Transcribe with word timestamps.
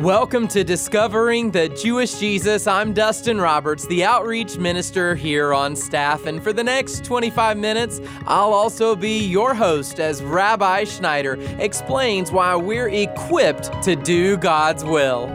Welcome 0.00 0.48
to 0.48 0.64
Discovering 0.64 1.52
the 1.52 1.68
Jewish 1.68 2.14
Jesus. 2.14 2.66
I'm 2.66 2.92
Dustin 2.92 3.40
Roberts, 3.40 3.86
the 3.86 4.04
outreach 4.04 4.58
minister 4.58 5.14
here 5.14 5.54
on 5.54 5.76
staff. 5.76 6.26
And 6.26 6.42
for 6.42 6.52
the 6.52 6.64
next 6.64 7.04
25 7.04 7.56
minutes, 7.56 8.00
I'll 8.26 8.52
also 8.52 8.96
be 8.96 9.24
your 9.24 9.54
host 9.54 10.00
as 10.00 10.20
Rabbi 10.20 10.82
Schneider 10.82 11.38
explains 11.60 12.32
why 12.32 12.56
we're 12.56 12.88
equipped 12.88 13.70
to 13.84 13.94
do 13.94 14.36
God's 14.36 14.82
will. 14.84 15.28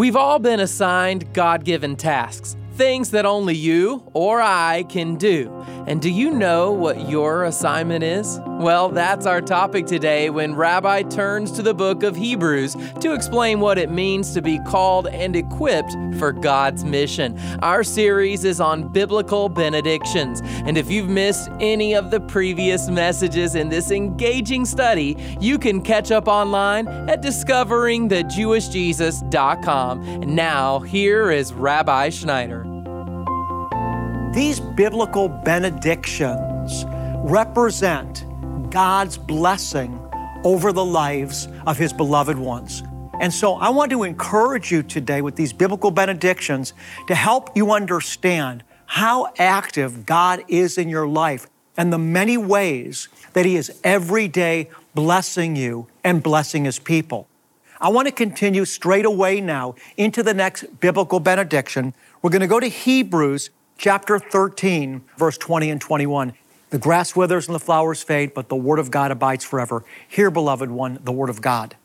We've 0.00 0.16
all 0.16 0.38
been 0.38 0.60
assigned 0.60 1.30
God 1.34 1.62
given 1.62 1.94
tasks, 1.94 2.56
things 2.72 3.10
that 3.10 3.26
only 3.26 3.54
you 3.54 4.02
or 4.14 4.40
I 4.40 4.84
can 4.88 5.16
do. 5.16 5.59
And 5.90 6.00
do 6.00 6.08
you 6.08 6.30
know 6.30 6.70
what 6.70 7.08
your 7.08 7.42
assignment 7.42 8.04
is? 8.04 8.38
Well, 8.46 8.90
that's 8.90 9.26
our 9.26 9.40
topic 9.40 9.86
today 9.86 10.30
when 10.30 10.54
Rabbi 10.54 11.02
turns 11.02 11.50
to 11.52 11.62
the 11.62 11.74
book 11.74 12.04
of 12.04 12.14
Hebrews 12.14 12.76
to 13.00 13.12
explain 13.12 13.58
what 13.58 13.76
it 13.76 13.90
means 13.90 14.32
to 14.34 14.40
be 14.40 14.60
called 14.60 15.08
and 15.08 15.34
equipped 15.34 15.96
for 16.16 16.30
God's 16.30 16.84
mission. 16.84 17.36
Our 17.60 17.82
series 17.82 18.44
is 18.44 18.60
on 18.60 18.92
biblical 18.92 19.48
benedictions. 19.48 20.42
And 20.44 20.78
if 20.78 20.88
you've 20.88 21.08
missed 21.08 21.48
any 21.58 21.96
of 21.96 22.12
the 22.12 22.20
previous 22.20 22.88
messages 22.88 23.56
in 23.56 23.68
this 23.68 23.90
engaging 23.90 24.66
study, 24.66 25.16
you 25.40 25.58
can 25.58 25.82
catch 25.82 26.12
up 26.12 26.28
online 26.28 26.86
at 26.86 27.20
discoveringthejewishjesus.com. 27.20 30.02
And 30.02 30.36
now, 30.36 30.78
here 30.78 31.32
is 31.32 31.52
Rabbi 31.52 32.10
Schneider. 32.10 32.69
These 34.32 34.60
biblical 34.60 35.28
benedictions 35.28 36.84
represent 37.24 38.24
God's 38.70 39.18
blessing 39.18 39.98
over 40.44 40.72
the 40.72 40.84
lives 40.84 41.48
of 41.66 41.76
His 41.76 41.92
beloved 41.92 42.38
ones. 42.38 42.84
And 43.20 43.34
so 43.34 43.54
I 43.54 43.70
want 43.70 43.90
to 43.90 44.04
encourage 44.04 44.70
you 44.70 44.84
today 44.84 45.20
with 45.20 45.34
these 45.34 45.52
biblical 45.52 45.90
benedictions 45.90 46.74
to 47.08 47.14
help 47.16 47.56
you 47.56 47.72
understand 47.72 48.62
how 48.86 49.32
active 49.36 50.06
God 50.06 50.44
is 50.46 50.78
in 50.78 50.88
your 50.88 51.08
life 51.08 51.48
and 51.76 51.92
the 51.92 51.98
many 51.98 52.36
ways 52.36 53.08
that 53.32 53.44
He 53.44 53.56
is 53.56 53.80
every 53.82 54.28
day 54.28 54.70
blessing 54.94 55.56
you 55.56 55.88
and 56.04 56.22
blessing 56.22 56.66
His 56.66 56.78
people. 56.78 57.26
I 57.80 57.88
want 57.88 58.06
to 58.06 58.12
continue 58.12 58.64
straight 58.64 59.06
away 59.06 59.40
now 59.40 59.74
into 59.96 60.22
the 60.22 60.34
next 60.34 60.78
biblical 60.78 61.18
benediction. 61.18 61.94
We're 62.22 62.30
going 62.30 62.42
to 62.42 62.46
go 62.46 62.60
to 62.60 62.68
Hebrews 62.68 63.50
chapter 63.80 64.18
13, 64.18 65.00
verse 65.16 65.38
20 65.38 65.70
and 65.70 65.80
21. 65.80 66.34
The 66.68 66.78
grass 66.78 67.16
withers 67.16 67.48
and 67.48 67.54
the 67.54 67.60
flowers 67.60 68.02
fade, 68.02 68.34
but 68.34 68.50
the 68.50 68.54
word 68.54 68.78
of 68.78 68.90
God 68.90 69.10
abides 69.10 69.42
forever. 69.42 69.84
Hear, 70.06 70.30
beloved 70.30 70.70
one, 70.70 70.98
the 71.02 71.12
word 71.12 71.30
of 71.30 71.40
God. 71.40 71.76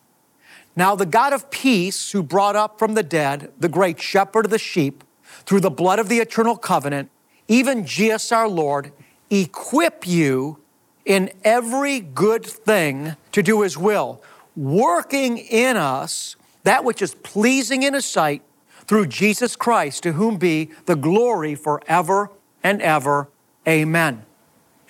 Now, 0.75 0.95
the 0.95 1.05
God 1.05 1.31
of 1.31 1.49
peace, 1.49 2.11
who 2.11 2.21
brought 2.21 2.57
up 2.57 2.77
from 2.77 2.95
the 2.95 3.01
dead 3.01 3.51
the 3.57 3.69
great 3.69 4.01
shepherd 4.01 4.43
of 4.43 4.51
the 4.51 4.59
sheep 4.59 5.05
through 5.45 5.61
the 5.61 5.71
blood 5.71 5.97
of 5.97 6.09
the 6.09 6.19
eternal 6.19 6.57
covenant, 6.57 7.09
even 7.47 7.85
Jesus 7.85 8.33
our 8.33 8.49
Lord, 8.49 8.91
equip 9.29 10.05
you 10.05 10.59
in 11.05 11.31
every 11.45 12.01
good 12.01 12.45
thing 12.45 13.15
to 13.31 13.41
do 13.41 13.61
his 13.61 13.77
will, 13.77 14.21
working 14.57 15.37
in 15.37 15.77
us 15.77 16.35
that 16.63 16.83
which 16.83 17.01
is 17.01 17.15
pleasing 17.15 17.83
in 17.83 17.93
his 17.93 18.05
sight 18.05 18.41
through 18.87 19.07
Jesus 19.07 19.55
Christ, 19.55 20.03
to 20.03 20.13
whom 20.13 20.37
be 20.37 20.71
the 20.85 20.95
glory 20.95 21.55
forever 21.55 22.31
and 22.63 22.81
ever. 22.81 23.29
Amen. 23.67 24.25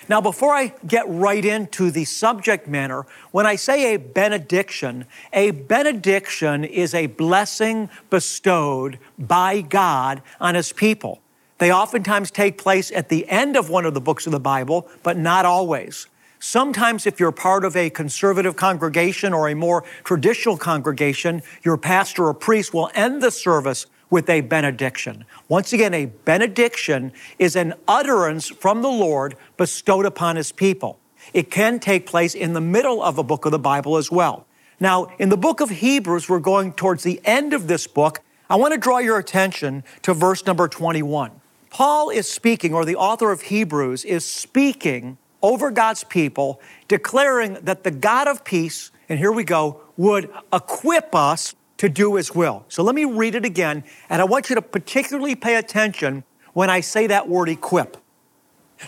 Now, 0.08 0.20
before 0.20 0.52
I 0.52 0.72
get 0.86 1.04
right 1.08 1.44
into 1.44 1.90
the 1.90 2.04
subject 2.04 2.68
matter, 2.68 3.06
when 3.32 3.44
I 3.44 3.56
say 3.56 3.94
a 3.94 3.98
benediction, 3.98 5.06
a 5.32 5.50
benediction 5.50 6.64
is 6.64 6.94
a 6.94 7.06
blessing 7.06 7.88
bestowed 8.08 8.98
by 9.18 9.62
God 9.62 10.22
on 10.40 10.54
His 10.54 10.72
people. 10.72 11.20
They 11.58 11.72
oftentimes 11.72 12.30
take 12.30 12.58
place 12.58 12.92
at 12.92 13.08
the 13.08 13.28
end 13.28 13.56
of 13.56 13.70
one 13.70 13.84
of 13.84 13.94
the 13.94 14.00
books 14.00 14.26
of 14.26 14.32
the 14.32 14.38
Bible, 14.38 14.88
but 15.02 15.16
not 15.16 15.44
always. 15.44 16.06
Sometimes, 16.48 17.08
if 17.08 17.18
you're 17.18 17.32
part 17.32 17.64
of 17.64 17.74
a 17.74 17.90
conservative 17.90 18.54
congregation 18.54 19.32
or 19.32 19.48
a 19.48 19.54
more 19.56 19.82
traditional 20.04 20.56
congregation, 20.56 21.42
your 21.64 21.76
pastor 21.76 22.26
or 22.26 22.34
priest 22.34 22.72
will 22.72 22.88
end 22.94 23.20
the 23.20 23.32
service 23.32 23.86
with 24.10 24.30
a 24.30 24.42
benediction. 24.42 25.24
Once 25.48 25.72
again, 25.72 25.92
a 25.92 26.06
benediction 26.06 27.10
is 27.40 27.56
an 27.56 27.74
utterance 27.88 28.48
from 28.48 28.80
the 28.80 28.88
Lord 28.88 29.34
bestowed 29.56 30.06
upon 30.06 30.36
his 30.36 30.52
people. 30.52 31.00
It 31.34 31.50
can 31.50 31.80
take 31.80 32.06
place 32.06 32.36
in 32.36 32.52
the 32.52 32.60
middle 32.60 33.02
of 33.02 33.18
a 33.18 33.24
book 33.24 33.44
of 33.44 33.50
the 33.50 33.58
Bible 33.58 33.96
as 33.96 34.12
well. 34.12 34.46
Now, 34.78 35.08
in 35.18 35.30
the 35.30 35.36
book 35.36 35.60
of 35.60 35.70
Hebrews, 35.70 36.28
we're 36.28 36.38
going 36.38 36.74
towards 36.74 37.02
the 37.02 37.20
end 37.24 37.54
of 37.54 37.66
this 37.66 37.88
book. 37.88 38.20
I 38.48 38.54
want 38.54 38.72
to 38.72 38.78
draw 38.78 38.98
your 38.98 39.18
attention 39.18 39.82
to 40.02 40.14
verse 40.14 40.46
number 40.46 40.68
21. 40.68 41.32
Paul 41.70 42.08
is 42.10 42.30
speaking, 42.30 42.72
or 42.72 42.84
the 42.84 42.94
author 42.94 43.32
of 43.32 43.42
Hebrews 43.42 44.04
is 44.04 44.24
speaking 44.24 45.18
over 45.46 45.70
God's 45.70 46.02
people, 46.02 46.60
declaring 46.88 47.54
that 47.62 47.84
the 47.84 47.90
God 47.92 48.26
of 48.26 48.44
peace, 48.44 48.90
and 49.08 49.18
here 49.18 49.30
we 49.30 49.44
go, 49.44 49.80
would 49.96 50.28
equip 50.52 51.14
us 51.14 51.54
to 51.76 51.88
do 51.88 52.16
his 52.16 52.34
will. 52.34 52.64
So 52.68 52.82
let 52.82 52.96
me 52.96 53.04
read 53.04 53.36
it 53.36 53.44
again, 53.44 53.84
and 54.10 54.20
I 54.20 54.24
want 54.24 54.50
you 54.50 54.56
to 54.56 54.62
particularly 54.62 55.36
pay 55.36 55.54
attention 55.54 56.24
when 56.52 56.68
I 56.68 56.80
say 56.80 57.06
that 57.06 57.28
word 57.28 57.48
equip. 57.48 57.96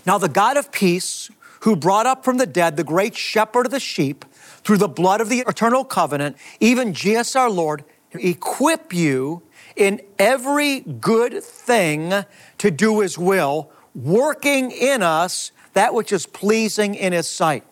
Now, 0.05 0.19
the 0.19 0.29
God 0.29 0.57
of 0.57 0.73
peace, 0.73 1.31
who 1.61 1.77
brought 1.77 2.07
up 2.07 2.25
from 2.25 2.39
the 2.39 2.47
dead 2.47 2.77
the 2.77 2.85
great 2.85 3.17
shepherd 3.17 3.67
of 3.67 3.73
the 3.73 3.81
sheep 3.81 4.25
through 4.65 4.79
the 4.79 4.89
blood 4.89 5.21
of 5.21 5.29
the 5.29 5.45
eternal 5.47 5.85
covenant, 5.85 6.37
even 6.59 6.93
Jesus 6.93 7.37
our 7.37 7.51
Lord, 7.51 7.85
equip 8.13 8.93
you 8.93 9.43
in 9.77 10.01
every 10.19 10.81
good 10.81 11.43
thing 11.43 12.25
to 12.59 12.71
do 12.71 13.01
his 13.01 13.17
will, 13.17 13.71
working 13.95 14.71
in 14.71 15.03
us 15.03 15.53
that 15.79 15.95
which 15.95 16.11
is 16.11 16.27
pleasing 16.27 16.97
in 16.97 17.13
his 17.13 17.31
sight. 17.31 17.63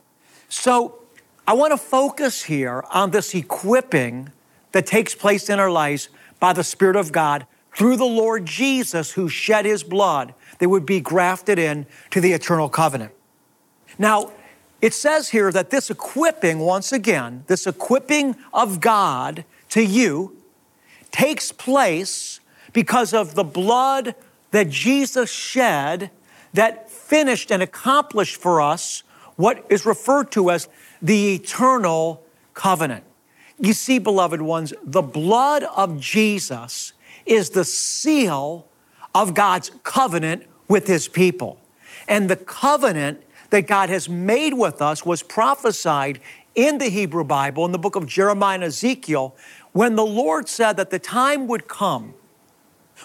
So 0.48 1.02
I 1.44 1.54
want 1.54 1.72
to 1.72 1.76
focus 1.76 2.44
here 2.44 2.84
on 2.92 3.10
this 3.10 3.34
equipping 3.34 4.30
that 4.70 4.86
takes 4.86 5.12
place 5.12 5.50
in 5.50 5.58
our 5.58 5.72
lives 5.72 6.08
by 6.38 6.52
the 6.52 6.62
Spirit 6.62 6.94
of 6.94 7.10
God 7.10 7.48
through 7.74 7.96
the 7.96 8.04
Lord 8.04 8.46
Jesus 8.46 9.10
who 9.10 9.28
shed 9.28 9.64
his 9.64 9.82
blood 9.82 10.34
that 10.60 10.68
would 10.68 10.86
be 10.86 11.00
grafted 11.00 11.58
in 11.58 11.84
to 12.10 12.20
the 12.20 12.32
eternal 12.32 12.68
covenant. 12.68 13.10
Now, 13.98 14.30
it 14.80 14.94
says 14.94 15.30
here 15.30 15.50
that 15.50 15.70
this 15.70 15.90
equipping, 15.90 16.60
once 16.60 16.92
again, 16.92 17.42
this 17.48 17.66
equipping 17.66 18.36
of 18.52 18.78
God 18.78 19.44
to 19.70 19.82
you 19.82 20.36
takes 21.10 21.50
place 21.50 22.38
because 22.72 23.12
of 23.12 23.34
the 23.34 23.42
blood 23.42 24.14
that 24.52 24.70
Jesus 24.70 25.28
shed 25.28 26.12
that 26.54 26.85
finished 27.06 27.52
and 27.52 27.62
accomplished 27.62 28.36
for 28.36 28.60
us 28.60 29.02
what 29.36 29.64
is 29.68 29.86
referred 29.86 30.30
to 30.32 30.50
as 30.50 30.68
the 31.00 31.34
eternal 31.34 32.22
covenant. 32.54 33.04
You 33.58 33.72
see, 33.72 33.98
beloved 33.98 34.42
ones, 34.42 34.74
the 34.82 35.02
blood 35.02 35.62
of 35.62 36.00
Jesus 36.00 36.92
is 37.24 37.50
the 37.50 37.64
seal 37.64 38.66
of 39.14 39.34
God's 39.34 39.70
covenant 39.82 40.44
with 40.68 40.86
his 40.86 41.08
people. 41.08 41.58
And 42.08 42.28
the 42.28 42.36
covenant 42.36 43.22
that 43.50 43.66
God 43.66 43.88
has 43.88 44.08
made 44.08 44.54
with 44.54 44.82
us 44.82 45.06
was 45.06 45.22
prophesied 45.22 46.20
in 46.54 46.78
the 46.78 46.88
Hebrew 46.88 47.24
Bible, 47.24 47.64
in 47.64 47.72
the 47.72 47.78
book 47.78 47.96
of 47.96 48.06
Jeremiah 48.06 48.56
and 48.56 48.64
Ezekiel, 48.64 49.36
when 49.72 49.94
the 49.94 50.06
Lord 50.06 50.48
said 50.48 50.76
that 50.78 50.90
the 50.90 50.98
time 50.98 51.46
would 51.46 51.68
come 51.68 52.14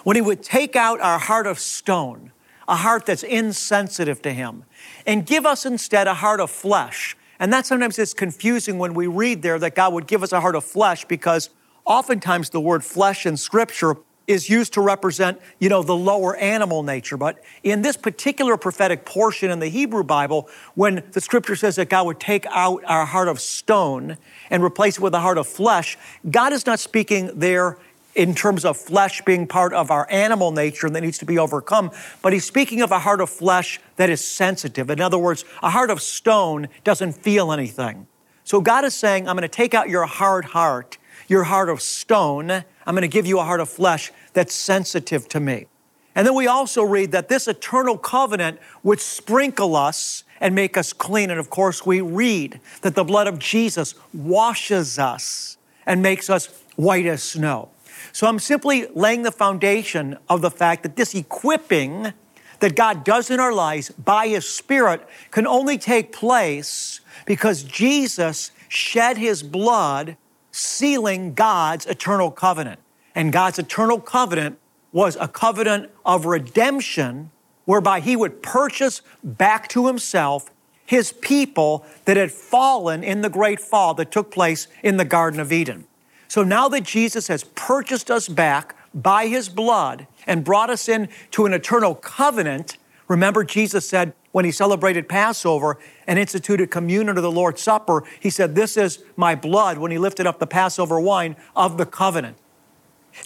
when 0.04 0.16
he 0.16 0.22
would 0.22 0.42
take 0.42 0.74
out 0.74 1.00
our 1.00 1.18
heart 1.18 1.46
of 1.46 1.58
stone 1.58 2.31
a 2.68 2.76
heart 2.76 3.06
that's 3.06 3.22
insensitive 3.22 4.22
to 4.22 4.32
Him, 4.32 4.64
and 5.06 5.26
give 5.26 5.46
us 5.46 5.66
instead 5.66 6.06
a 6.06 6.14
heart 6.14 6.40
of 6.40 6.50
flesh. 6.50 7.16
And 7.38 7.52
that 7.52 7.66
sometimes 7.66 7.98
is 7.98 8.14
confusing 8.14 8.78
when 8.78 8.94
we 8.94 9.06
read 9.06 9.42
there 9.42 9.58
that 9.58 9.74
God 9.74 9.92
would 9.94 10.06
give 10.06 10.22
us 10.22 10.32
a 10.32 10.40
heart 10.40 10.54
of 10.54 10.64
flesh 10.64 11.04
because 11.04 11.50
oftentimes 11.84 12.50
the 12.50 12.60
word 12.60 12.84
flesh 12.84 13.26
in 13.26 13.36
Scripture 13.36 13.96
is 14.26 14.48
used 14.48 14.72
to 14.74 14.80
represent, 14.80 15.40
you 15.58 15.68
know, 15.68 15.82
the 15.82 15.96
lower 15.96 16.36
animal 16.36 16.82
nature. 16.82 17.16
But 17.16 17.42
in 17.62 17.82
this 17.82 17.96
particular 17.96 18.56
prophetic 18.56 19.04
portion 19.04 19.50
in 19.50 19.58
the 19.58 19.68
Hebrew 19.68 20.04
Bible, 20.04 20.48
when 20.74 21.02
the 21.12 21.20
scripture 21.20 21.56
says 21.56 21.76
that 21.76 21.88
God 21.88 22.06
would 22.06 22.20
take 22.20 22.46
out 22.50 22.84
our 22.86 23.04
heart 23.04 23.28
of 23.28 23.40
stone 23.40 24.16
and 24.50 24.62
replace 24.62 24.98
it 24.98 25.00
with 25.00 25.14
a 25.14 25.20
heart 25.20 25.38
of 25.38 25.46
flesh, 25.46 25.98
God 26.30 26.52
is 26.52 26.66
not 26.66 26.80
speaking 26.80 27.30
there 27.34 27.78
in 28.14 28.34
terms 28.34 28.64
of 28.64 28.76
flesh 28.76 29.22
being 29.22 29.46
part 29.46 29.72
of 29.72 29.90
our 29.90 30.06
animal 30.10 30.52
nature 30.52 30.90
that 30.90 31.00
needs 31.00 31.18
to 31.18 31.24
be 31.24 31.38
overcome, 31.38 31.90
but 32.20 32.32
he's 32.32 32.44
speaking 32.44 32.82
of 32.82 32.90
a 32.90 32.98
heart 32.98 33.20
of 33.20 33.30
flesh 33.30 33.80
that 33.96 34.10
is 34.10 34.26
sensitive. 34.26 34.90
In 34.90 35.00
other 35.00 35.18
words, 35.18 35.44
a 35.62 35.70
heart 35.70 35.90
of 35.90 36.02
stone 36.02 36.68
doesn't 36.84 37.12
feel 37.12 37.52
anything. 37.52 38.06
So 38.44 38.60
God 38.60 38.84
is 38.84 38.94
saying, 38.94 39.28
I'm 39.28 39.36
going 39.36 39.42
to 39.42 39.48
take 39.48 39.72
out 39.72 39.88
your 39.88 40.04
hard 40.04 40.46
heart, 40.46 40.98
your 41.28 41.44
heart 41.44 41.68
of 41.68 41.80
stone. 41.80 42.50
I'm 42.50 42.94
going 42.94 43.02
to 43.02 43.08
give 43.08 43.26
you 43.26 43.38
a 43.38 43.44
heart 43.44 43.60
of 43.60 43.68
flesh 43.68 44.12
that's 44.32 44.54
sensitive 44.54 45.28
to 45.28 45.40
me. 45.40 45.66
And 46.14 46.26
then 46.26 46.34
we 46.34 46.46
also 46.46 46.82
read 46.82 47.12
that 47.12 47.28
this 47.28 47.48
eternal 47.48 47.96
covenant 47.96 48.58
would 48.82 49.00
sprinkle 49.00 49.74
us 49.76 50.24
and 50.40 50.54
make 50.54 50.76
us 50.76 50.92
clean. 50.92 51.30
And 51.30 51.40
of 51.40 51.48
course, 51.48 51.86
we 51.86 52.00
read 52.00 52.60
that 52.82 52.94
the 52.94 53.04
blood 53.04 53.26
of 53.26 53.38
Jesus 53.38 53.94
washes 54.12 54.98
us 54.98 55.56
and 55.86 56.02
makes 56.02 56.28
us 56.28 56.62
white 56.76 57.06
as 57.06 57.22
snow. 57.22 57.70
So 58.12 58.26
I'm 58.26 58.38
simply 58.38 58.86
laying 58.94 59.22
the 59.22 59.32
foundation 59.32 60.18
of 60.28 60.42
the 60.42 60.50
fact 60.50 60.82
that 60.82 60.96
this 60.96 61.14
equipping 61.14 62.12
that 62.60 62.76
God 62.76 63.04
does 63.04 63.30
in 63.30 63.40
our 63.40 63.52
lives 63.52 63.90
by 63.90 64.28
His 64.28 64.48
Spirit 64.48 65.06
can 65.30 65.46
only 65.46 65.78
take 65.78 66.12
place 66.12 67.00
because 67.26 67.62
Jesus 67.62 68.52
shed 68.68 69.16
His 69.16 69.42
blood, 69.42 70.16
sealing 70.50 71.34
God's 71.34 71.86
eternal 71.86 72.30
covenant. 72.30 72.80
And 73.14 73.32
God's 73.32 73.58
eternal 73.58 74.00
covenant 74.00 74.58
was 74.92 75.16
a 75.20 75.28
covenant 75.28 75.90
of 76.04 76.26
redemption 76.26 77.30
whereby 77.64 78.00
he 78.00 78.16
would 78.16 78.42
purchase 78.42 79.02
back 79.22 79.68
to 79.68 79.86
himself 79.86 80.50
his 80.84 81.12
people 81.12 81.86
that 82.04 82.16
had 82.16 82.30
fallen 82.30 83.02
in 83.02 83.22
the 83.22 83.30
great 83.30 83.60
fall 83.60 83.94
that 83.94 84.10
took 84.10 84.30
place 84.30 84.66
in 84.82 84.96
the 84.96 85.04
Garden 85.04 85.40
of 85.40 85.52
Eden. 85.52 85.86
So 86.32 86.42
now 86.42 86.66
that 86.70 86.84
Jesus 86.84 87.28
has 87.28 87.44
purchased 87.44 88.10
us 88.10 88.26
back 88.26 88.74
by 88.94 89.26
his 89.26 89.50
blood 89.50 90.06
and 90.26 90.42
brought 90.42 90.70
us 90.70 90.88
into 90.88 91.44
an 91.44 91.52
eternal 91.52 91.94
covenant, 91.94 92.78
remember 93.06 93.44
Jesus 93.44 93.86
said 93.86 94.14
when 94.30 94.46
he 94.46 94.50
celebrated 94.50 95.10
Passover 95.10 95.76
and 96.06 96.18
instituted 96.18 96.70
communion 96.70 97.16
to 97.16 97.20
the 97.20 97.30
Lord's 97.30 97.60
Supper, 97.60 98.04
he 98.18 98.30
said, 98.30 98.54
This 98.54 98.78
is 98.78 99.04
my 99.14 99.34
blood 99.34 99.76
when 99.76 99.90
he 99.90 99.98
lifted 99.98 100.26
up 100.26 100.38
the 100.38 100.46
Passover 100.46 100.98
wine 100.98 101.36
of 101.54 101.76
the 101.76 101.84
covenant. 101.84 102.38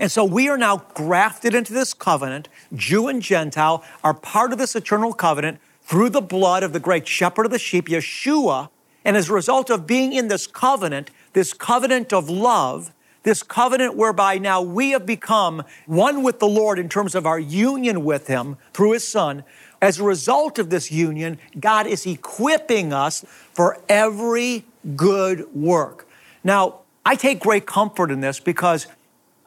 And 0.00 0.10
so 0.10 0.24
we 0.24 0.48
are 0.48 0.58
now 0.58 0.78
grafted 0.94 1.54
into 1.54 1.72
this 1.72 1.94
covenant. 1.94 2.48
Jew 2.74 3.06
and 3.06 3.22
Gentile 3.22 3.84
are 4.02 4.14
part 4.14 4.52
of 4.52 4.58
this 4.58 4.74
eternal 4.74 5.12
covenant 5.12 5.60
through 5.80 6.08
the 6.08 6.20
blood 6.20 6.64
of 6.64 6.72
the 6.72 6.80
great 6.80 7.06
shepherd 7.06 7.46
of 7.46 7.52
the 7.52 7.60
sheep, 7.60 7.86
Yeshua. 7.86 8.68
And 9.04 9.16
as 9.16 9.30
a 9.30 9.32
result 9.32 9.70
of 9.70 9.86
being 9.86 10.12
in 10.12 10.26
this 10.26 10.48
covenant, 10.48 11.12
this 11.34 11.52
covenant 11.52 12.12
of 12.12 12.28
love, 12.28 12.92
this 13.26 13.42
covenant 13.42 13.96
whereby 13.96 14.38
now 14.38 14.62
we 14.62 14.90
have 14.90 15.04
become 15.04 15.64
one 15.86 16.22
with 16.22 16.38
the 16.38 16.46
Lord 16.46 16.78
in 16.78 16.88
terms 16.88 17.16
of 17.16 17.26
our 17.26 17.40
union 17.40 18.04
with 18.04 18.28
Him 18.28 18.56
through 18.72 18.92
His 18.92 19.06
Son, 19.06 19.42
as 19.82 19.98
a 19.98 20.04
result 20.04 20.60
of 20.60 20.70
this 20.70 20.92
union, 20.92 21.38
God 21.58 21.88
is 21.88 22.06
equipping 22.06 22.92
us 22.92 23.24
for 23.52 23.78
every 23.88 24.64
good 24.94 25.52
work. 25.52 26.08
Now, 26.44 26.82
I 27.04 27.16
take 27.16 27.40
great 27.40 27.66
comfort 27.66 28.12
in 28.12 28.20
this 28.20 28.38
because 28.38 28.86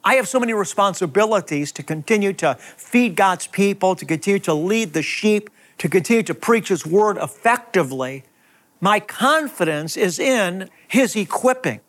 I 0.04 0.16
have 0.16 0.28
so 0.28 0.42
many 0.42 0.52
responsibilities 0.52 1.72
to 1.72 1.82
continue 1.82 2.34
to 2.34 2.56
feed 2.56 3.16
God's 3.16 3.48
people, 3.48 3.96
to 3.96 4.06
continue 4.06 4.40
to 4.40 4.54
lead 4.54 4.92
the 4.92 5.02
sheep, 5.02 5.50
to 5.78 5.88
continue 5.88 6.24
to 6.24 6.36
preach 6.36 6.68
His 6.68 6.86
word 6.86 7.16
effectively. 7.16 8.26
My 8.82 9.00
confidence 9.00 9.96
is 9.96 10.20
in 10.20 10.70
His 10.86 11.16
equipping. 11.16 11.80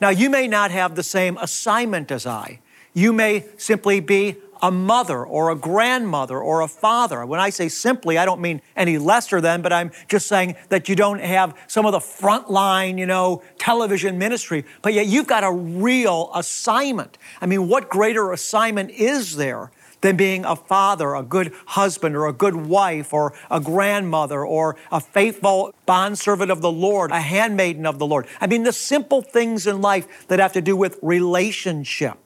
Now, 0.00 0.08
you 0.10 0.30
may 0.30 0.48
not 0.48 0.70
have 0.70 0.94
the 0.94 1.02
same 1.02 1.36
assignment 1.38 2.10
as 2.10 2.26
I. 2.26 2.60
You 2.92 3.12
may 3.12 3.46
simply 3.56 4.00
be 4.00 4.36
a 4.62 4.70
mother 4.70 5.24
or 5.24 5.50
a 5.50 5.54
grandmother 5.54 6.38
or 6.38 6.62
a 6.62 6.68
father. 6.68 7.26
When 7.26 7.38
I 7.40 7.50
say 7.50 7.68
simply, 7.68 8.16
I 8.16 8.24
don't 8.24 8.40
mean 8.40 8.62
any 8.76 8.98
lesser 8.98 9.40
than, 9.40 9.62
but 9.62 9.72
I'm 9.72 9.90
just 10.08 10.26
saying 10.26 10.56
that 10.70 10.88
you 10.88 10.96
don't 10.96 11.20
have 11.20 11.54
some 11.66 11.84
of 11.86 11.92
the 11.92 11.98
frontline, 11.98 12.98
you 12.98 13.04
know, 13.04 13.42
television 13.58 14.16
ministry, 14.16 14.64
but 14.80 14.94
yet 14.94 15.06
you've 15.06 15.26
got 15.26 15.44
a 15.44 15.52
real 15.52 16.30
assignment. 16.34 17.18
I 17.40 17.46
mean, 17.46 17.68
what 17.68 17.90
greater 17.90 18.32
assignment 18.32 18.90
is 18.90 19.36
there 19.36 19.70
than 20.04 20.18
being 20.18 20.44
a 20.44 20.54
father, 20.54 21.14
a 21.14 21.22
good 21.22 21.50
husband, 21.64 22.14
or 22.14 22.26
a 22.26 22.32
good 22.34 22.54
wife, 22.54 23.14
or 23.14 23.32
a 23.50 23.58
grandmother, 23.58 24.44
or 24.44 24.76
a 24.92 25.00
faithful 25.00 25.74
bondservant 25.86 26.50
of 26.50 26.60
the 26.60 26.70
Lord, 26.70 27.10
a 27.10 27.22
handmaiden 27.22 27.86
of 27.86 27.98
the 27.98 28.06
Lord. 28.06 28.26
I 28.38 28.46
mean, 28.46 28.64
the 28.64 28.72
simple 28.74 29.22
things 29.22 29.66
in 29.66 29.80
life 29.80 30.28
that 30.28 30.40
have 30.40 30.52
to 30.52 30.60
do 30.60 30.76
with 30.76 30.98
relationship. 31.00 32.18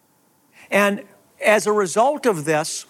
And 0.72 1.04
as 1.40 1.68
a 1.68 1.72
result 1.72 2.26
of 2.26 2.46
this, 2.46 2.84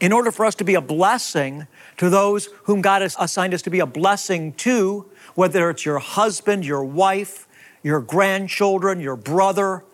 in 0.00 0.12
order 0.12 0.32
for 0.32 0.46
us 0.46 0.54
to 0.54 0.64
be 0.64 0.76
a 0.76 0.80
blessing 0.80 1.66
to 1.98 2.08
those 2.08 2.48
whom 2.62 2.80
God 2.80 3.02
has 3.02 3.14
assigned 3.20 3.52
us 3.52 3.60
to 3.60 3.70
be 3.70 3.80
a 3.80 3.86
blessing 3.86 4.54
to, 4.54 5.10
whether 5.34 5.68
it's 5.68 5.84
your 5.84 5.98
husband, 5.98 6.64
your 6.64 6.84
wife, 6.84 7.46
your 7.82 8.00
grandchildren, 8.00 8.98
your 8.98 9.16
brother, 9.16 9.84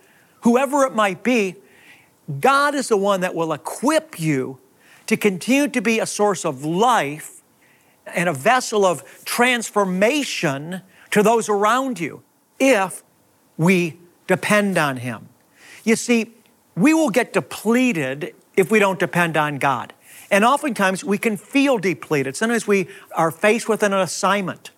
whoever 0.43 0.85
it 0.85 0.95
might 0.95 1.23
be, 1.23 1.57
God 2.39 2.75
is 2.75 2.89
the 2.89 2.97
one 2.97 3.21
that 3.21 3.33
will 3.33 3.53
equip 3.53 4.19
you 4.19 4.59
to 5.07 5.17
continue 5.17 5.67
to 5.69 5.81
be 5.81 5.99
a 5.99 6.05
source 6.05 6.45
of 6.45 6.63
life 6.63 7.41
and 8.05 8.29
a 8.29 8.33
vessel 8.33 8.85
of 8.85 9.03
transformation 9.25 10.81
to 11.11 11.23
those 11.23 11.49
around 11.49 11.99
you 11.99 12.21
if 12.59 13.03
we 13.57 13.97
depend 14.27 14.77
on 14.77 14.97
Him. 14.97 15.29
You 15.83 15.95
see, 15.95 16.33
we 16.75 16.93
will 16.93 17.09
get 17.09 17.33
depleted 17.33 18.35
if 18.55 18.69
we 18.69 18.79
don't 18.79 18.99
depend 18.99 19.37
on 19.37 19.57
God. 19.57 19.93
And 20.29 20.45
oftentimes 20.45 21.03
we 21.03 21.17
can 21.17 21.37
feel 21.37 21.77
depleted. 21.79 22.35
Sometimes 22.35 22.67
we 22.67 22.87
are 23.15 23.31
faced 23.31 23.67
with 23.67 23.81
an 23.81 23.93
assignment 23.93 24.71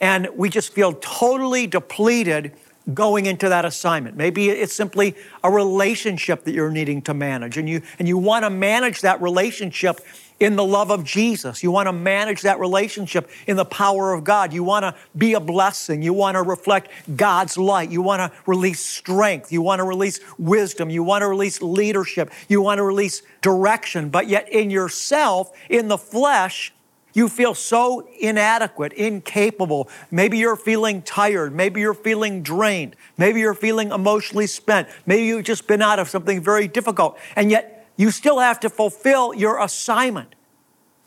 and 0.00 0.28
we 0.34 0.48
just 0.48 0.72
feel 0.72 0.92
totally 0.92 1.66
depleted 1.66 2.52
going 2.94 3.26
into 3.26 3.48
that 3.48 3.64
assignment. 3.64 4.16
Maybe 4.16 4.48
it's 4.48 4.74
simply 4.74 5.16
a 5.42 5.50
relationship 5.50 6.44
that 6.44 6.52
you're 6.52 6.70
needing 6.70 7.02
to 7.02 7.14
manage 7.14 7.56
and 7.58 7.68
you 7.68 7.82
and 7.98 8.06
you 8.06 8.16
want 8.18 8.44
to 8.44 8.50
manage 8.50 9.00
that 9.00 9.20
relationship 9.20 10.00
in 10.38 10.56
the 10.56 10.64
love 10.64 10.90
of 10.90 11.02
Jesus. 11.02 11.62
You 11.62 11.70
want 11.70 11.86
to 11.86 11.92
manage 11.92 12.42
that 12.42 12.58
relationship 12.58 13.30
in 13.46 13.56
the 13.56 13.64
power 13.64 14.12
of 14.12 14.24
God. 14.24 14.52
You 14.52 14.62
want 14.62 14.82
to 14.82 14.94
be 15.16 15.34
a 15.34 15.40
blessing. 15.40 16.02
You 16.02 16.12
want 16.12 16.34
to 16.34 16.42
reflect 16.42 16.90
God's 17.16 17.56
light. 17.56 17.90
You 17.90 18.02
want 18.02 18.20
to 18.20 18.38
release 18.46 18.84
strength. 18.84 19.50
You 19.50 19.62
want 19.62 19.80
to 19.80 19.84
release 19.84 20.20
wisdom. 20.38 20.90
You 20.90 21.02
want 21.02 21.22
to 21.22 21.28
release 21.28 21.62
leadership. 21.62 22.30
You 22.48 22.60
want 22.60 22.78
to 22.78 22.82
release 22.82 23.22
direction. 23.40 24.10
But 24.10 24.28
yet, 24.28 24.48
in 24.50 24.70
yourself, 24.70 25.52
in 25.70 25.88
the 25.88 25.98
flesh, 25.98 26.72
you 27.16 27.30
feel 27.30 27.54
so 27.54 28.06
inadequate, 28.20 28.92
incapable. 28.92 29.88
Maybe 30.10 30.36
you're 30.36 30.54
feeling 30.54 31.00
tired. 31.00 31.54
Maybe 31.54 31.80
you're 31.80 31.94
feeling 31.94 32.42
drained. 32.42 32.94
Maybe 33.16 33.40
you're 33.40 33.54
feeling 33.54 33.90
emotionally 33.90 34.46
spent. 34.46 34.86
Maybe 35.06 35.24
you've 35.24 35.46
just 35.46 35.66
been 35.66 35.80
out 35.80 35.98
of 35.98 36.10
something 36.10 36.42
very 36.42 36.68
difficult. 36.68 37.18
And 37.34 37.50
yet, 37.50 37.88
you 37.96 38.10
still 38.10 38.38
have 38.38 38.60
to 38.60 38.68
fulfill 38.68 39.32
your 39.32 39.58
assignment. 39.62 40.34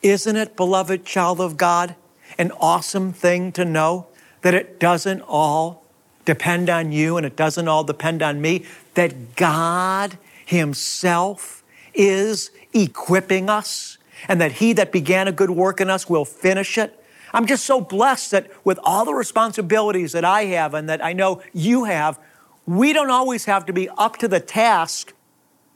Isn't 0.01 0.35
it, 0.35 0.55
beloved 0.55 1.05
child 1.05 1.39
of 1.39 1.57
God, 1.57 1.95
an 2.39 2.51
awesome 2.59 3.13
thing 3.13 3.51
to 3.51 3.63
know 3.63 4.07
that 4.41 4.55
it 4.55 4.79
doesn't 4.79 5.21
all 5.21 5.85
depend 6.25 6.71
on 6.71 6.91
you 6.91 7.17
and 7.17 7.25
it 7.25 7.35
doesn't 7.35 7.67
all 7.67 7.83
depend 7.83 8.23
on 8.23 8.41
me, 8.41 8.65
that 8.95 9.35
God 9.35 10.17
Himself 10.43 11.63
is 11.93 12.49
equipping 12.73 13.47
us 13.47 13.98
and 14.27 14.41
that 14.41 14.53
He 14.53 14.73
that 14.73 14.91
began 14.91 15.27
a 15.27 15.31
good 15.31 15.49
work 15.49 15.79
in 15.81 15.89
us 15.89 16.09
will 16.09 16.25
finish 16.25 16.77
it? 16.77 16.95
I'm 17.33 17.45
just 17.45 17.65
so 17.65 17.79
blessed 17.79 18.31
that 18.31 18.51
with 18.65 18.79
all 18.83 19.05
the 19.05 19.13
responsibilities 19.13 20.13
that 20.13 20.25
I 20.25 20.45
have 20.45 20.73
and 20.73 20.89
that 20.89 21.03
I 21.03 21.13
know 21.13 21.41
you 21.53 21.83
have, 21.85 22.19
we 22.65 22.93
don't 22.93 23.11
always 23.11 23.45
have 23.45 23.65
to 23.67 23.73
be 23.73 23.89
up 23.89 24.17
to 24.17 24.27
the 24.27 24.39
task 24.39 25.13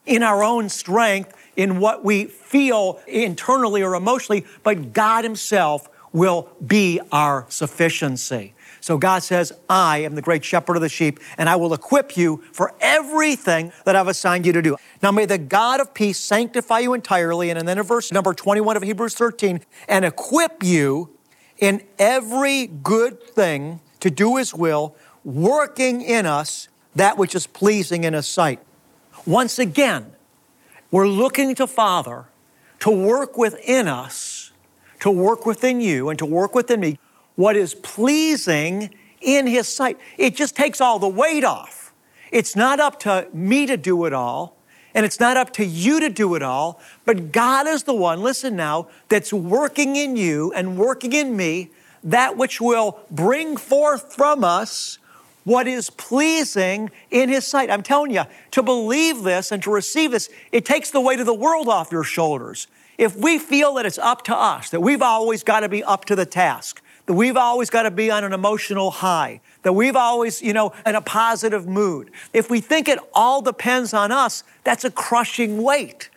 in 0.05 0.23
our 0.23 0.43
own 0.43 0.69
strength, 0.69 1.33
in 1.55 1.79
what 1.79 2.03
we 2.03 2.25
feel 2.25 3.00
internally 3.07 3.81
or 3.83 3.95
emotionally, 3.95 4.45
but 4.63 4.93
God 4.93 5.23
Himself 5.23 5.89
will 6.12 6.50
be 6.65 7.00
our 7.12 7.45
sufficiency. 7.50 8.53
So 8.84 8.98
God 8.98 9.24
says, 9.24 9.54
I 9.70 10.00
am 10.00 10.16
the 10.16 10.22
great 10.22 10.44
shepherd 10.44 10.75
of 10.75 10.82
the 10.82 10.90
sheep, 10.90 11.22
and 11.38 11.48
I 11.48 11.56
will 11.56 11.74
equip 11.74 12.18
you 12.18 12.44
for 12.52 12.74
everything 12.82 13.72
that 13.86 13.96
I've 13.96 14.10
assigned 14.10 14.46
you 14.46 14.52
to 14.52 14.62
do. 14.62 14.75
Now 15.02 15.10
may 15.10 15.25
the 15.25 15.38
God 15.38 15.80
of 15.80 15.94
peace 15.94 16.20
sanctify 16.20 16.80
you 16.80 16.94
entirely, 16.94 17.50
and 17.50 17.66
then 17.66 17.78
in 17.78 17.84
verse 17.86 18.12
number 18.12 18.34
21 18.34 18.75
of 18.75 18.84
Hebrews 18.84 19.13
13, 19.13 19.62
and 19.88 20.04
equip 20.04 20.63
you 20.63 21.12
in 21.60 21.82
every 21.98 22.68
good 22.68 23.24
thing 23.24 23.80
to 24.02 24.12
do 24.12 24.36
His 24.36 24.54
will, 24.54 24.98
working 25.24 26.02
in 26.02 26.25
us 26.25 26.68
that 26.94 27.18
which 27.18 27.36
is 27.36 27.48
pleasing 27.48 28.04
in 28.04 28.12
His 28.12 28.28
sight. 28.28 28.60
Once 29.25 29.60
again, 29.60 30.12
we're 30.92 31.08
looking 31.08 31.56
to 31.56 31.68
Father 31.68 32.25
to 32.80 32.92
work 32.92 33.38
within 33.38 33.88
us, 33.88 34.52
to 35.00 35.10
work 35.10 35.46
within 35.46 35.80
you, 35.80 36.10
and 36.10 36.20
to 36.20 36.25
work 36.25 36.54
within 36.54 36.82
me 36.82 37.00
what 37.36 37.56
is 37.56 37.75
pleasing 37.75 38.94
in 39.22 39.48
His 39.48 39.68
sight. 39.68 39.98
It 40.18 40.36
just 40.36 40.56
takes 40.56 40.82
all 40.82 41.00
the 41.00 41.08
weight 41.08 41.44
off. 41.44 41.94
It's 42.32 42.56
not 42.56 42.80
up 42.80 43.00
to 43.02 43.28
me 43.34 43.66
to 43.68 43.78
do 43.78 44.06
it 44.06 44.13
all, 44.13 44.58
and 44.96 45.06
it's 45.06 45.20
not 45.20 45.38
up 45.38 45.54
to 45.54 45.66
you 45.66 46.00
to 46.00 46.10
do 46.10 46.36
it 46.36 46.44
all, 46.44 46.80
but 47.06 47.32
God 47.32 47.68
is 47.68 47.84
the 47.84 47.94
one, 47.94 48.22
listen 48.22 48.56
now, 48.56 48.88
that's 49.10 49.34
working 49.34 49.96
in 49.96 50.16
you 50.16 50.52
and 50.54 50.78
working 50.78 51.13
in 51.13 51.36
me 51.36 51.70
that 52.04 52.38
which 52.38 52.60
will 52.60 53.00
bring 53.10 53.56
forth 53.56 54.13
from 54.13 54.44
us 54.44 55.00
what 55.44 55.68
is 55.68 55.90
pleasing 55.90 56.90
in 57.12 57.30
His 57.30 57.46
sight. 57.46 57.70
I'm 57.70 57.84
telling 57.84 58.12
you, 58.12 58.24
to 58.52 58.63
believe 58.63 59.24
this 59.24 59.52
and 59.52 59.62
to 59.63 59.72
receive 59.72 60.12
this, 60.12 60.30
it 60.52 60.66
takes 60.66 60.92
the 60.92 61.02
weight 61.02 61.20
of 61.20 61.25
the 61.25 61.34
world 61.34 61.68
off 61.68 61.92
your 61.92 62.04
shoulders. 62.04 62.68
If 62.98 63.16
we 63.16 63.40
feel 63.40 63.74
that 63.75 63.86
it's 63.86 63.98
up 63.98 64.24
to 64.25 64.36
us, 64.36 64.70
that 64.70 64.82
we've 64.82 65.02
always 65.02 65.44
got 65.44 65.62
to 65.62 65.70
be 65.70 65.84
up 65.84 66.06
to 66.06 66.16
the 66.16 66.25
task, 66.25 66.82
that 67.05 67.13
we've 67.13 67.38
always 67.38 67.69
got 67.69 67.83
to 67.83 67.91
be 67.91 68.10
on 68.10 68.24
an 68.24 68.33
emotional 68.33 68.91
high, 68.91 69.41
that 69.63 69.74
we've 69.74 69.95
always, 69.95 70.41
you 70.41 70.53
know, 70.53 70.74
in 70.86 70.95
a 70.95 71.01
positive 71.01 71.67
mood. 71.67 72.12
If 72.31 72.50
we 72.50 72.62
think 72.62 72.88
it 72.88 73.00
all 73.13 73.41
depends 73.41 73.93
on 73.93 74.12
us, 74.12 74.43
that's 74.63 74.83
a 74.86 74.91
crushing 74.91 75.62
weight. 75.62 76.10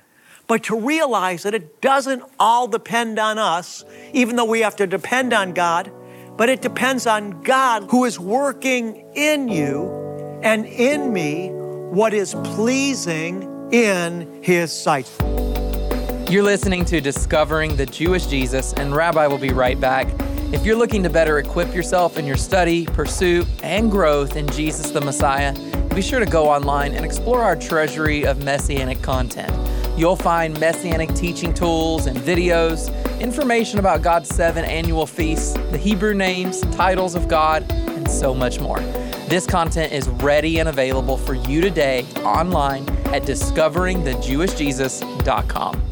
But 0.46 0.62
to 0.64 0.78
realize 0.78 1.42
that 1.42 1.54
it 1.54 1.80
doesn't 1.80 2.22
all 2.38 2.68
depend 2.68 3.18
on 3.18 3.38
us, 3.38 3.84
even 4.12 4.36
though 4.36 4.44
we 4.44 4.60
have 4.60 4.76
to 4.76 4.86
depend 4.86 5.32
on 5.32 5.52
God, 5.52 5.90
but 6.36 6.48
it 6.48 6.62
depends 6.62 7.06
on 7.06 7.42
God 7.42 7.90
who 7.90 8.04
is 8.04 8.20
working 8.20 9.04
in 9.14 9.48
you 9.48 10.40
and 10.42 10.66
in 10.66 11.12
me 11.12 11.48
what 11.48 12.14
is 12.14 12.34
pleasing 12.44 13.70
in 13.72 14.40
His 14.42 14.72
sight. 14.72 15.10
You're 16.30 16.42
listening 16.42 16.84
to 16.86 17.00
Discovering 17.00 17.76
the 17.76 17.86
Jewish 17.86 18.26
Jesus, 18.26 18.72
and 18.74 18.94
Rabbi 18.94 19.26
will 19.26 19.38
be 19.38 19.50
right 19.50 19.80
back. 19.80 20.06
If 20.52 20.64
you're 20.64 20.76
looking 20.76 21.02
to 21.02 21.10
better 21.10 21.38
equip 21.38 21.74
yourself 21.74 22.18
in 22.18 22.24
your 22.24 22.36
study, 22.36 22.86
pursuit, 22.86 23.48
and 23.64 23.90
growth 23.90 24.36
in 24.36 24.46
Jesus 24.48 24.90
the 24.90 25.00
Messiah, 25.00 25.52
be 25.88 26.00
sure 26.00 26.20
to 26.20 26.26
go 26.26 26.48
online 26.48 26.92
and 26.92 27.04
explore 27.04 27.42
our 27.42 27.56
treasury 27.56 28.24
of 28.24 28.44
messianic 28.44 29.02
content. 29.02 29.52
You'll 29.98 30.14
find 30.14 30.56
messianic 30.60 31.12
teaching 31.14 31.52
tools 31.52 32.06
and 32.06 32.16
videos, 32.16 32.92
information 33.20 33.80
about 33.80 34.02
God's 34.02 34.28
seven 34.28 34.64
annual 34.64 35.06
feasts, 35.06 35.54
the 35.72 35.78
Hebrew 35.78 36.14
names, 36.14 36.60
titles 36.76 37.16
of 37.16 37.26
God, 37.26 37.68
and 37.72 38.08
so 38.08 38.32
much 38.32 38.60
more. 38.60 38.78
This 39.28 39.46
content 39.46 39.92
is 39.92 40.08
ready 40.08 40.60
and 40.60 40.68
available 40.68 41.16
for 41.16 41.34
you 41.34 41.60
today 41.60 42.06
online 42.22 42.88
at 43.06 43.22
discoveringthejewishjesus.com. 43.22 45.85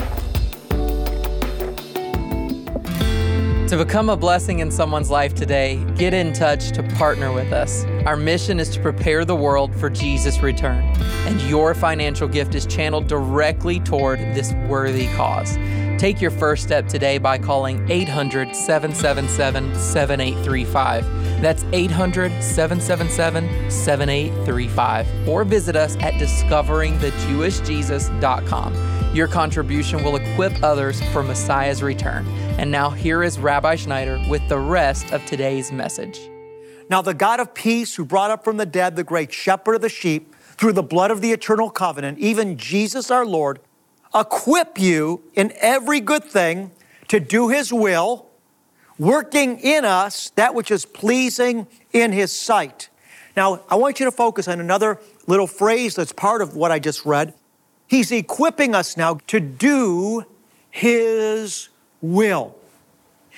To 3.68 3.78
become 3.78 4.11
a 4.11 4.16
blessing 4.16 4.59
in 4.59 4.71
someone's 4.71 5.11
life 5.11 5.35
today, 5.35 5.83
get 5.97 6.12
in 6.12 6.35
touch 6.35 6.73
to 6.73 6.83
partner 6.83 7.33
with 7.33 7.50
us. 7.50 7.87
Our 8.04 8.14
mission 8.14 8.61
is 8.61 8.68
to 8.71 8.80
prepare 8.80 9.25
the 9.25 9.35
world 9.35 9.75
for 9.75 9.88
Jesus' 9.88 10.40
return, 10.40 10.85
and 11.26 11.40
your 11.42 11.75
financial 11.75 12.28
gift 12.28 12.54
is 12.54 12.66
channeled 12.66 13.06
directly 13.06 13.80
toward 13.80 14.18
this 14.18 14.52
worthy 14.68 15.06
cause. 15.14 15.56
Take 15.99 16.21
your 16.21 16.30
first 16.30 16.62
step 16.62 16.88
today 16.88 17.16
by 17.16 17.38
calling 17.38 17.90
800 17.90 18.54
777 18.54 19.75
7835. 19.78 21.40
That's 21.40 21.64
800 21.73 22.42
777 22.42 23.71
7835. 23.71 25.28
Or 25.28 25.44
visit 25.44 25.75
us 25.75 25.97
at 25.97 26.12
discoveringthejewishjesus.com. 26.14 28.93
Your 29.14 29.28
contribution 29.28 30.02
will 30.02 30.16
equip 30.16 30.61
others 30.64 31.00
for 31.12 31.23
Messiah's 31.23 31.85
return. 31.85 32.26
And 32.59 32.68
now, 32.68 32.90
here 32.90 33.23
is 33.23 33.38
Rabbi 33.38 33.76
Schneider 33.76 34.21
with 34.28 34.42
the 34.49 34.59
rest 34.59 35.12
of 35.12 35.25
today's 35.25 35.71
message. 35.71 36.18
Now, 36.90 37.00
the 37.00 37.14
God 37.14 37.38
of 37.38 37.54
peace, 37.54 37.94
who 37.94 38.04
brought 38.04 38.33
up 38.33 38.42
from 38.42 38.56
the 38.56 38.66
dead 38.66 38.97
the 38.97 39.04
great 39.04 39.33
shepherd 39.33 39.76
of 39.76 39.83
the 39.83 39.88
sheep 39.88 40.35
through 40.56 40.73
the 40.73 40.83
blood 40.83 41.12
of 41.12 41.21
the 41.21 41.30
eternal 41.30 41.71
covenant, 41.71 42.18
even 42.18 42.59
Jesus 42.59 43.09
our 43.09 43.25
Lord, 43.25 43.61
equip 44.12 44.80
you 44.80 45.23
in 45.35 45.52
every 45.61 46.00
good 46.00 46.25
thing 46.25 46.73
to 47.06 47.21
do 47.21 47.50
his 47.50 47.73
will, 47.73 48.26
working 48.99 49.61
in 49.61 49.85
us 49.85 50.30
that 50.30 50.56
which 50.56 50.73
is 50.73 50.85
pleasing 50.85 51.68
in 51.92 52.11
his 52.11 52.33
sight. 52.33 52.88
Now, 53.37 53.62
I 53.68 53.76
want 53.76 54.00
you 54.00 54.06
to 54.06 54.12
focus 54.12 54.49
on 54.49 54.59
another 54.59 54.99
little 55.28 55.47
phrase 55.47 55.94
that's 55.94 56.12
part 56.12 56.42
of 56.42 56.56
what 56.56 56.73
I 56.73 56.80
just 56.80 57.06
read. 57.06 57.33
He's 57.94 58.10
equipping 58.10 58.74
us 58.74 58.96
now 58.96 59.20
to 59.28 59.38
do 59.38 60.24
His 60.68 61.68
will. 62.02 62.56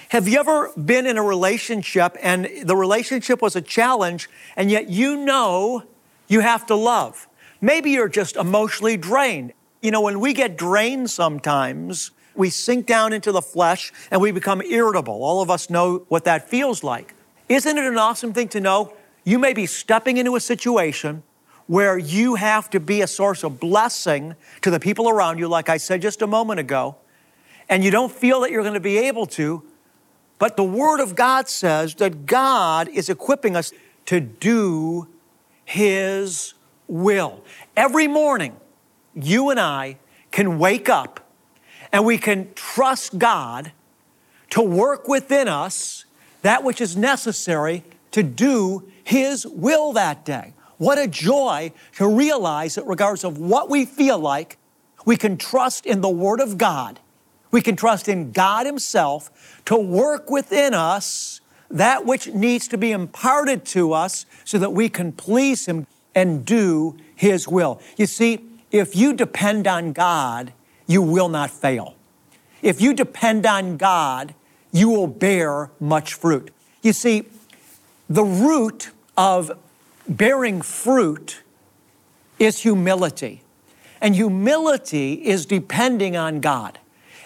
Have 0.09 0.27
you 0.27 0.41
ever 0.41 0.73
been 0.83 1.05
in 1.05 1.19
a 1.19 1.23
relationship 1.23 2.17
and 2.23 2.49
the 2.65 2.75
relationship 2.75 3.43
was 3.43 3.55
a 3.55 3.61
challenge, 3.61 4.31
and 4.57 4.71
yet 4.71 4.89
you 4.89 5.15
know 5.15 5.83
you 6.27 6.41
have 6.41 6.65
to 6.69 6.75
love? 6.75 7.29
Maybe 7.61 7.91
you're 7.91 8.09
just 8.09 8.37
emotionally 8.37 8.97
drained. 8.97 9.53
You 9.83 9.91
know, 9.91 10.01
when 10.01 10.21
we 10.21 10.33
get 10.33 10.57
drained 10.57 11.11
sometimes, 11.11 12.13
we 12.35 12.49
sink 12.49 12.87
down 12.87 13.13
into 13.13 13.33
the 13.33 13.43
flesh 13.43 13.93
and 14.11 14.23
we 14.23 14.33
become 14.33 14.63
irritable. 14.63 15.23
All 15.23 15.43
of 15.43 15.51
us 15.51 15.69
know 15.69 16.07
what 16.09 16.25
that 16.25 16.49
feels 16.49 16.83
like. 16.83 17.15
Isn't 17.51 17.77
it 17.77 17.85
an 17.85 17.99
awesome 17.99 18.33
thing 18.33 18.49
to 18.49 18.61
know? 18.63 18.95
You 19.23 19.39
may 19.39 19.53
be 19.53 19.67
stepping 19.67 20.17
into 20.17 20.35
a 20.35 20.41
situation 20.41 21.25
where 21.67 21.99
you 21.99 22.37
have 22.37 22.71
to 22.71 22.81
be 22.81 23.03
a 23.03 23.07
source 23.07 23.43
of 23.43 23.59
blessing 23.59 24.37
to 24.63 24.71
the 24.71 24.79
people 24.79 25.09
around 25.09 25.39
you, 25.39 25.49
like 25.49 25.69
I 25.69 25.77
said 25.77 26.03
just 26.03 26.23
a 26.23 26.27
moment 26.27 26.61
ago, 26.61 26.97
and 27.69 27.83
you 27.85 27.91
don't 27.91 28.13
feel 28.13 28.41
that 28.41 28.51
you're 28.51 28.63
going 28.63 28.75
to 28.75 28.81
be 28.81 28.99
able 28.99 29.27
to, 29.27 29.63
but 30.39 30.57
the 30.57 30.65
Word 30.65 31.01
of 31.01 31.15
God 31.15 31.49
says 31.49 31.95
that 31.97 32.27
God 32.27 32.89
is 32.89 33.09
equipping 33.09 33.57
us 33.57 33.73
to 34.07 34.21
do 34.21 35.09
His 35.65 36.55
will. 36.87 37.43
Every 37.77 38.07
morning, 38.07 38.57
you 39.15 39.51
and 39.51 39.59
I 39.59 39.99
can 40.31 40.59
wake 40.59 40.89
up 40.89 41.21
and 41.93 42.05
we 42.05 42.19
can 42.19 42.53
trust 42.55 43.19
God 43.19 43.73
to 44.51 44.63
work 44.63 45.09
within 45.09 45.49
us 45.49 46.05
that 46.43 46.63
which 46.63 46.81
is 46.81 46.97
necessary 46.97 47.83
to 48.13 48.23
do 48.23 48.89
His 49.03 49.47
will 49.47 49.93
that 49.95 50.25
day. 50.25 50.53
What 50.79 50.99
a 50.99 51.07
joy 51.07 51.73
to 51.97 52.09
realize 52.09 52.75
that, 52.75 52.87
regardless 52.87 53.25
of 53.25 53.39
what 53.39 53.71
we 53.71 53.85
feel 53.85 54.19
like, 54.19 54.59
we 55.05 55.17
can 55.17 55.37
trust 55.37 55.87
in 55.87 56.01
the 56.01 56.09
Word 56.09 56.41
of 56.41 56.59
God. 56.59 57.01
We 57.51 57.63
can 57.63 57.77
trust 57.77 58.09
in 58.09 58.33
God 58.33 58.67
Himself 58.67 59.63
to 59.67 59.77
work 59.77 60.31
within 60.31 60.75
us 60.75 61.41
that 61.71 62.05
which 62.05 62.29
needs 62.29 62.69
to 62.69 62.79
be 62.79 62.93
imparted 62.93 63.65
to 63.67 63.93
us 63.93 64.27
so 64.45 64.59
that 64.59 64.73
we 64.73 64.89
can 64.89 65.13
please 65.13 65.67
Him 65.67 65.87
and 66.15 66.45
do 66.45 66.97
His 67.15 67.49
will. 67.49 67.81
You 67.97 68.07
see, 68.07 68.45
if 68.71 68.95
you 68.95 69.15
depend 69.15 69.67
on 69.67 69.93
God, 69.93 70.53
you 70.87 71.03
will 71.03 71.29
not 71.29 71.51
fail. 71.51 71.95
If 72.63 72.81
you 72.81 72.93
depend 72.93 73.47
on 73.47 73.77
God, 73.77 74.35
you 74.73 74.89
will 74.89 75.07
bear 75.07 75.71
much 75.81 76.15
fruit. 76.15 76.53
You 76.83 76.93
see, 76.93 77.25
the 78.09 78.25
root 78.25 78.91
of 79.17 79.51
bearing 80.09 80.63
fruit 80.63 81.43
is 82.39 82.61
humility. 82.61 83.43
And 84.01 84.15
humility 84.15 85.15
is 85.15 85.47
depending 85.47 86.17
on 86.17 86.41
God. 86.41 86.79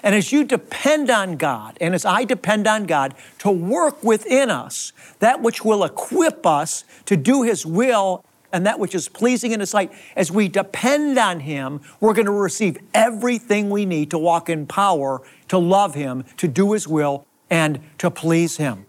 And 0.03 0.15
as 0.15 0.33
you 0.33 0.45
depend 0.45 1.11
on 1.11 1.37
God, 1.37 1.77
and 1.81 1.95
as 1.95 2.05
I 2.05 2.25
depend 2.25 2.67
on 2.67 2.85
God 2.85 3.15
to 3.41 3.51
work 3.51 4.03
within 4.03 4.51
us 4.51 4.93
that 5.19 5.43
which 5.43 5.65
will 5.65 5.85
equip 5.85 6.47
us 6.47 6.85
to 7.05 7.17
do 7.17 7.43
His 7.43 7.67
will 7.67 8.25
and 8.53 8.67
that 8.67 8.79
which 8.81 8.95
is 8.95 9.09
pleasing 9.09 9.53
in 9.53 9.61
His 9.61 9.71
sight, 9.71 9.93
as 10.17 10.33
we 10.33 10.49
depend 10.49 11.19
on 11.19 11.41
Him, 11.41 11.81
we're 12.01 12.15
going 12.15 12.27
to 12.27 12.33
receive 12.33 12.79
everything 12.95 13.71
we 13.71 13.85
need 13.85 14.11
to 14.11 14.19
walk 14.19 14.49
in 14.49 14.67
power, 14.67 15.23
to 15.49 15.59
love 15.59 15.95
Him, 15.95 16.25
to 16.39 16.49
do 16.49 16.73
His 16.73 16.89
will, 16.89 17.27
and 17.51 17.81
to 17.99 18.11
please 18.11 18.57
Him. 18.57 18.87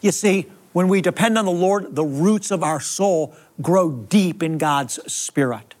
You 0.00 0.12
see, 0.12 0.46
when 0.72 0.88
we 0.88 1.00
depend 1.00 1.38
on 1.38 1.44
the 1.44 1.50
Lord, 1.50 1.94
the 1.94 2.04
roots 2.04 2.50
of 2.50 2.62
our 2.62 2.80
soul 2.80 3.34
grow 3.60 3.90
deep 3.90 4.42
in 4.42 4.58
God's 4.58 4.98
Spirit. 5.12 5.74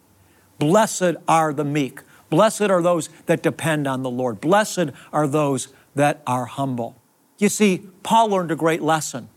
Blessed 0.58 1.16
are 1.26 1.52
the 1.52 1.64
meek. 1.64 2.00
Blessed 2.30 2.62
are 2.62 2.82
those 2.82 3.08
that 3.26 3.42
depend 3.42 3.86
on 3.86 4.02
the 4.02 4.10
Lord. 4.10 4.40
Blessed 4.40 4.90
are 5.12 5.26
those 5.26 5.68
that 5.94 6.22
are 6.26 6.46
humble. 6.46 6.96
You 7.38 7.48
see, 7.48 7.86
Paul 8.02 8.28
learned 8.28 8.50
a 8.50 8.56
great 8.56 8.82
lesson. 8.82 9.28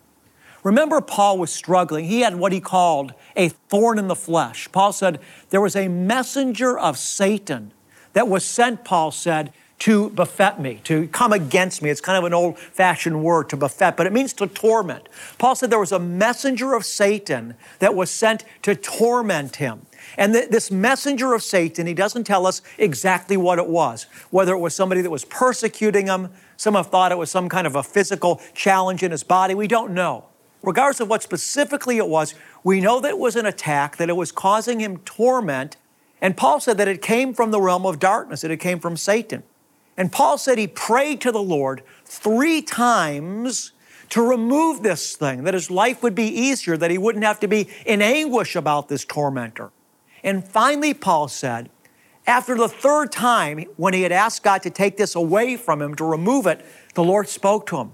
Remember, 0.64 1.00
Paul 1.02 1.38
was 1.38 1.52
struggling. 1.52 2.06
He 2.06 2.22
had 2.22 2.36
what 2.36 2.52
he 2.52 2.60
called 2.60 3.14
a 3.36 3.50
thorn 3.50 4.00
in 4.00 4.08
the 4.08 4.16
flesh. 4.16 4.68
Paul 4.72 4.94
said, 4.94 5.20
There 5.50 5.62
was 5.62 5.76
a 5.76 5.88
messenger 5.88 6.78
of 6.78 6.98
Satan 6.98 7.72
that 8.14 8.28
was 8.28 8.44
sent, 8.46 8.84
Paul 8.84 9.12
said, 9.12 9.54
to 9.80 10.10
buffet 10.12 10.60
me, 10.60 10.80
to 10.86 11.08
come 11.10 11.34
against 11.34 11.82
me. 11.82 11.90
It's 11.90 12.02
kind 12.02 12.18
of 12.18 12.24
an 12.24 12.34
old 12.34 12.58
fashioned 12.58 13.24
word 13.24 13.50
to 13.50 13.58
buffet, 13.58 13.98
but 13.98 14.08
it 14.08 14.14
means 14.14 14.34
to 14.34 14.48
torment. 14.48 15.10
Paul 15.38 15.56
said 15.56 15.70
there 15.70 15.80
was 15.80 15.92
a 15.92 16.00
messenger 16.00 16.74
of 16.74 16.86
Satan 16.86 17.56
that 17.80 17.94
was 17.94 18.10
sent 18.10 18.46
to 18.64 18.76
torment 18.76 19.58
him. 19.58 19.86
And 20.18 20.34
th- 20.34 20.50
this 20.50 20.72
messenger 20.72 21.34
of 21.34 21.44
Satan, 21.44 21.88
he 21.88 21.94
doesn't 21.94 22.24
tell 22.24 22.48
us 22.48 22.62
exactly 22.78 23.38
what 23.38 23.60
it 23.60 23.68
was, 23.68 24.04
whether 24.30 24.54
it 24.54 24.60
was 24.60 24.74
somebody 24.74 25.02
that 25.02 25.10
was 25.10 25.26
persecuting 25.26 26.08
him. 26.08 26.30
Some 26.58 26.76
have 26.76 26.88
thought 26.88 27.12
it 27.12 27.18
was 27.18 27.30
some 27.30 27.50
kind 27.50 27.68
of 27.68 27.76
a 27.76 27.84
physical 27.84 28.42
challenge 28.54 29.04
in 29.04 29.12
his 29.12 29.24
body. 29.24 29.56
We 29.56 29.68
don't 29.68 29.94
know. 29.94 30.26
Regardless 30.64 31.00
of 31.00 31.10
what 31.10 31.22
specifically 31.22 31.98
it 31.98 32.08
was, 32.08 32.34
we 32.64 32.82
know 32.82 33.00
that 33.02 33.10
it 33.10 33.20
was 33.20 33.36
an 33.36 33.46
attack, 33.46 33.98
that 33.98 34.10
it 34.10 34.16
was 34.16 34.32
causing 34.32 34.80
him 34.80 34.98
torment. 35.00 35.78
And 36.22 36.36
Paul 36.38 36.60
said 36.60 36.78
that 36.78 36.88
it 36.88 37.02
came 37.02 37.34
from 37.34 37.52
the 37.52 37.62
realm 37.62 37.86
of 37.86 38.00
darkness, 38.00 38.42
that 38.42 38.52
it 38.52 38.58
came 38.58 38.80
from 38.80 38.98
Satan. 38.98 39.44
And 39.98 40.12
Paul 40.12 40.38
said 40.38 40.58
he 40.58 40.68
prayed 40.68 41.22
to 41.22 41.32
the 41.32 41.42
Lord 41.42 41.84
three 42.04 42.62
times 42.62 43.72
to 44.10 44.22
remove 44.22 44.84
this 44.84 45.16
thing, 45.16 45.44
that 45.44 45.54
his 45.54 45.72
life 45.72 46.04
would 46.04 46.16
be 46.16 46.28
easier, 46.28 46.78
that 46.78 46.92
he 46.92 46.98
wouldn't 46.98 47.24
have 47.24 47.40
to 47.40 47.48
be 47.48 47.70
in 47.86 48.02
anguish 48.02 48.56
about 48.56 48.88
this 48.88 49.04
tormentor. 49.04 49.72
And 50.24 50.48
finally, 50.48 50.94
Paul 50.94 51.28
said, 51.28 51.70
after 52.28 52.56
the 52.56 52.68
third 52.68 53.12
time, 53.12 53.66
when 53.78 53.94
he 53.94 54.02
had 54.02 54.12
asked 54.12 54.44
God 54.44 54.64
to 54.64 54.70
take 54.70 54.98
this 54.98 55.16
away 55.16 55.58
from 55.58 55.82
him, 55.82 55.96
to 55.96 56.04
remove 56.04 56.48
it, 56.48 56.66
the 56.96 57.04
Lord 57.04 57.30
spoke 57.30 57.68
to 57.68 57.78
him. 57.78 57.94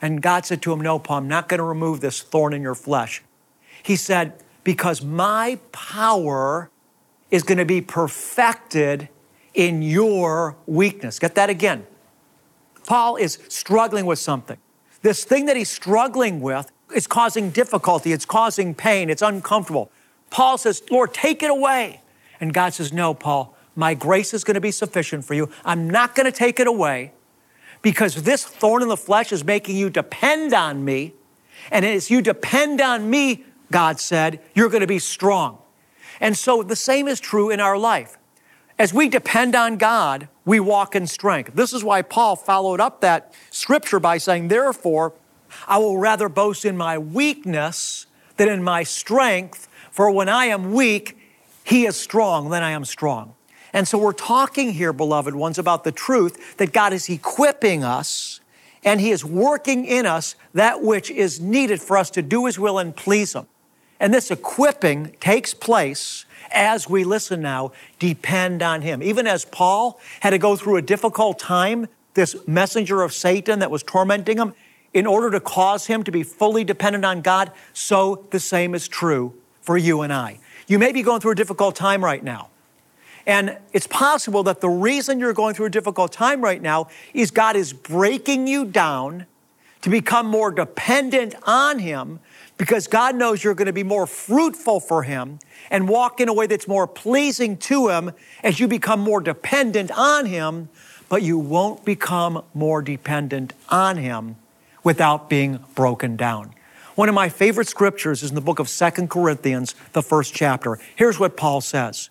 And 0.00 0.22
God 0.22 0.46
said 0.46 0.62
to 0.62 0.72
him, 0.72 0.80
No, 0.80 0.98
Paul, 0.98 1.18
I'm 1.18 1.28
not 1.28 1.48
going 1.48 1.58
to 1.58 1.64
remove 1.64 2.00
this 2.00 2.22
thorn 2.22 2.52
in 2.52 2.62
your 2.62 2.74
flesh. 2.74 3.22
He 3.82 3.96
said, 3.96 4.42
Because 4.64 5.02
my 5.02 5.58
power 5.72 6.70
is 7.30 7.42
going 7.42 7.58
to 7.58 7.64
be 7.64 7.80
perfected 7.80 9.08
in 9.56 9.82
your 9.82 10.56
weakness. 10.66 11.18
Get 11.18 11.34
that 11.34 11.50
again. 11.50 11.86
Paul 12.86 13.16
is 13.16 13.38
struggling 13.48 14.06
with 14.06 14.20
something. 14.20 14.58
This 15.02 15.24
thing 15.24 15.46
that 15.46 15.56
he's 15.56 15.70
struggling 15.70 16.40
with 16.40 16.70
is 16.94 17.06
causing 17.08 17.50
difficulty, 17.50 18.12
it's 18.12 18.24
causing 18.24 18.74
pain, 18.74 19.10
it's 19.10 19.22
uncomfortable. 19.22 19.90
Paul 20.30 20.58
says, 20.58 20.82
Lord, 20.90 21.12
take 21.12 21.42
it 21.42 21.50
away. 21.50 22.02
And 22.40 22.52
God 22.52 22.74
says, 22.74 22.92
No, 22.92 23.14
Paul, 23.14 23.56
my 23.74 23.94
grace 23.94 24.34
is 24.34 24.44
going 24.44 24.54
to 24.54 24.60
be 24.60 24.70
sufficient 24.70 25.24
for 25.24 25.34
you. 25.34 25.50
I'm 25.64 25.88
not 25.88 26.14
going 26.14 26.30
to 26.30 26.36
take 26.36 26.60
it 26.60 26.66
away 26.66 27.12
because 27.82 28.22
this 28.22 28.44
thorn 28.44 28.82
in 28.82 28.88
the 28.88 28.96
flesh 28.96 29.32
is 29.32 29.44
making 29.44 29.76
you 29.76 29.90
depend 29.90 30.52
on 30.52 30.84
me. 30.84 31.14
And 31.70 31.84
as 31.84 32.10
you 32.10 32.20
depend 32.20 32.80
on 32.80 33.08
me, 33.08 33.44
God 33.72 34.00
said, 34.00 34.40
you're 34.54 34.68
going 34.68 34.82
to 34.82 34.86
be 34.86 34.98
strong. 34.98 35.58
And 36.20 36.36
so 36.36 36.62
the 36.62 36.76
same 36.76 37.08
is 37.08 37.20
true 37.20 37.50
in 37.50 37.60
our 37.60 37.76
life. 37.76 38.18
As 38.78 38.92
we 38.92 39.08
depend 39.08 39.54
on 39.54 39.76
God, 39.78 40.28
we 40.44 40.60
walk 40.60 40.94
in 40.94 41.06
strength. 41.06 41.52
This 41.54 41.72
is 41.72 41.82
why 41.82 42.02
Paul 42.02 42.36
followed 42.36 42.80
up 42.80 43.00
that 43.00 43.32
scripture 43.50 43.98
by 43.98 44.18
saying, 44.18 44.48
Therefore, 44.48 45.14
I 45.66 45.78
will 45.78 45.98
rather 45.98 46.28
boast 46.28 46.64
in 46.64 46.76
my 46.76 46.98
weakness 46.98 48.06
than 48.36 48.48
in 48.48 48.62
my 48.62 48.82
strength, 48.82 49.68
for 49.90 50.10
when 50.10 50.28
I 50.28 50.46
am 50.46 50.74
weak, 50.74 51.16
he 51.64 51.86
is 51.86 51.96
strong, 51.96 52.50
then 52.50 52.62
I 52.62 52.70
am 52.72 52.84
strong. 52.84 53.34
And 53.72 53.88
so 53.88 53.98
we're 53.98 54.12
talking 54.12 54.72
here, 54.72 54.92
beloved 54.92 55.34
ones, 55.34 55.58
about 55.58 55.84
the 55.84 55.92
truth 55.92 56.56
that 56.58 56.72
God 56.72 56.92
is 56.92 57.08
equipping 57.08 57.82
us 57.82 58.40
and 58.84 59.00
He 59.00 59.10
is 59.10 59.24
working 59.24 59.84
in 59.84 60.06
us 60.06 60.36
that 60.54 60.80
which 60.80 61.10
is 61.10 61.40
needed 61.40 61.82
for 61.82 61.96
us 61.96 62.08
to 62.10 62.22
do 62.22 62.46
His 62.46 62.58
will 62.58 62.78
and 62.78 62.94
please 62.94 63.34
Him. 63.34 63.46
And 63.98 64.14
this 64.14 64.30
equipping 64.30 65.16
takes 65.18 65.54
place 65.54 66.24
as 66.52 66.88
we 66.88 67.04
listen 67.04 67.40
now, 67.40 67.72
depend 67.98 68.62
on 68.62 68.82
Him. 68.82 69.02
Even 69.02 69.26
as 69.26 69.44
Paul 69.44 70.00
had 70.20 70.30
to 70.30 70.38
go 70.38 70.56
through 70.56 70.76
a 70.76 70.82
difficult 70.82 71.38
time, 71.38 71.88
this 72.14 72.34
messenger 72.46 73.02
of 73.02 73.12
Satan 73.12 73.60
that 73.60 73.70
was 73.70 73.82
tormenting 73.84 74.38
him, 74.38 74.54
in 74.92 75.06
order 75.06 75.30
to 75.30 75.40
cause 75.40 75.86
him 75.86 76.02
to 76.02 76.10
be 76.10 76.22
fully 76.22 76.64
dependent 76.64 77.04
on 77.04 77.20
God, 77.20 77.52
so 77.74 78.26
the 78.30 78.40
same 78.40 78.74
is 78.74 78.88
true 78.88 79.34
for 79.60 79.76
you 79.76 80.00
and 80.00 80.12
I. 80.12 80.40
You 80.66 80.78
may 80.78 80.90
be 80.90 81.02
going 81.02 81.20
through 81.20 81.32
a 81.32 81.36
difficult 81.36 81.76
time 81.76 82.02
right 82.02 82.24
now. 82.24 82.48
And 83.26 83.58
it's 83.72 83.86
possible 83.86 84.42
that 84.44 84.60
the 84.60 84.68
reason 84.68 85.20
you're 85.20 85.32
going 85.32 85.54
through 85.54 85.66
a 85.66 85.70
difficult 85.70 86.12
time 86.12 86.40
right 86.40 86.62
now 86.62 86.88
is 87.12 87.30
God 87.30 87.56
is 87.56 87.72
breaking 87.72 88.46
you 88.46 88.64
down 88.64 89.26
to 89.82 89.90
become 89.90 90.26
more 90.26 90.50
dependent 90.50 91.34
on 91.42 91.80
Him 91.80 92.20
because 92.56 92.86
God 92.86 93.16
knows 93.16 93.44
you're 93.44 93.54
going 93.54 93.66
to 93.66 93.72
be 93.72 93.82
more 93.82 94.06
fruitful 94.06 94.80
for 94.80 95.02
Him 95.02 95.38
and 95.70 95.88
walk 95.88 96.20
in 96.20 96.28
a 96.28 96.32
way 96.32 96.46
that's 96.46 96.68
more 96.68 96.86
pleasing 96.86 97.56
to 97.58 97.88
Him 97.88 98.12
as 98.42 98.58
you 98.60 98.68
become 98.68 99.00
more 99.00 99.20
dependent 99.20 99.90
on 99.96 100.26
Him, 100.26 100.68
but 101.08 101.22
you 101.22 101.38
won't 101.38 101.84
become 101.84 102.42
more 102.54 102.82
dependent 102.82 103.52
on 103.68 103.98
Him 103.98 104.36
without 104.82 105.28
being 105.28 105.64
broken 105.74 106.16
down. 106.16 106.54
One 106.94 107.10
of 107.10 107.14
my 107.14 107.28
favorite 107.28 107.68
scriptures 107.68 108.22
is 108.22 108.30
in 108.30 108.34
the 108.34 108.40
book 108.40 108.58
of 108.58 108.70
Second 108.70 109.10
Corinthians, 109.10 109.74
the 109.92 110.02
first 110.02 110.32
chapter. 110.32 110.78
Here's 110.94 111.18
what 111.18 111.36
Paul 111.36 111.60
says 111.60 112.08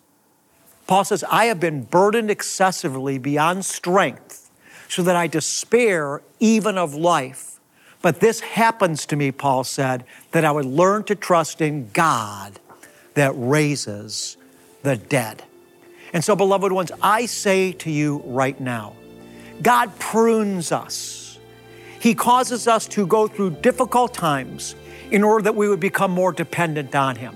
Paul 0.86 1.04
says, 1.04 1.24
I 1.30 1.46
have 1.46 1.60
been 1.60 1.84
burdened 1.84 2.30
excessively 2.30 3.18
beyond 3.18 3.66
strength, 3.66 4.52
so 4.88 5.02
that 5.02 5.16
I 5.16 5.26
despair 5.26 6.22
even 6.40 6.78
of 6.78 6.94
life. 6.94 7.55
But 8.06 8.20
this 8.20 8.40
happens 8.40 9.08
to 9.08 9.16
me, 9.16 9.32
Paul 9.32 9.64
said, 9.64 10.04
that 10.30 10.46
I 10.46 10.52
would 10.52 10.66
learn 10.66 11.06
to 11.06 11.16
trust 11.16 11.60
in 11.60 11.90
God 11.90 12.60
that 13.16 13.34
raises 13.36 14.38
the 14.84 14.96
dead. 14.96 15.42
And 16.14 16.24
so, 16.24 16.36
beloved 16.36 16.72
ones, 16.72 16.92
I 17.02 17.26
say 17.26 17.72
to 17.72 17.90
you 17.90 18.22
right 18.24 18.62
now, 18.62 18.94
God 19.64 19.98
prunes 19.98 20.72
us. 20.72 21.40
He 22.00 22.14
causes 22.14 22.68
us 22.68 22.88
to 22.90 23.08
go 23.08 23.28
through 23.28 23.62
difficult 23.62 24.14
times 24.14 24.76
in 25.10 25.24
order 25.24 25.42
that 25.42 25.56
we 25.56 25.68
would 25.68 25.80
become 25.80 26.12
more 26.12 26.32
dependent 26.32 26.94
on 26.94 27.16
Him. 27.16 27.36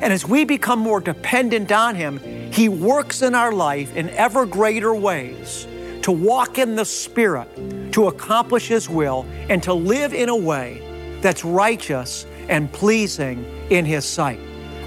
And 0.00 0.10
as 0.10 0.26
we 0.26 0.46
become 0.46 0.78
more 0.78 1.02
dependent 1.02 1.70
on 1.70 1.94
Him, 1.94 2.18
He 2.50 2.70
works 2.70 3.20
in 3.20 3.34
our 3.34 3.52
life 3.52 3.94
in 3.94 4.08
ever 4.08 4.46
greater 4.46 4.94
ways 4.94 5.68
to 6.00 6.12
walk 6.12 6.56
in 6.56 6.76
the 6.76 6.86
Spirit, 6.86 7.87
to 7.98 8.06
accomplish 8.06 8.68
His 8.68 8.88
will, 8.88 9.26
and 9.48 9.60
to 9.60 9.74
live 9.74 10.14
in 10.14 10.28
a 10.28 10.36
way 10.36 11.18
that's 11.20 11.44
righteous 11.44 12.26
and 12.48 12.72
pleasing 12.72 13.44
in 13.70 13.84
His 13.84 14.04
sight. 14.04 14.38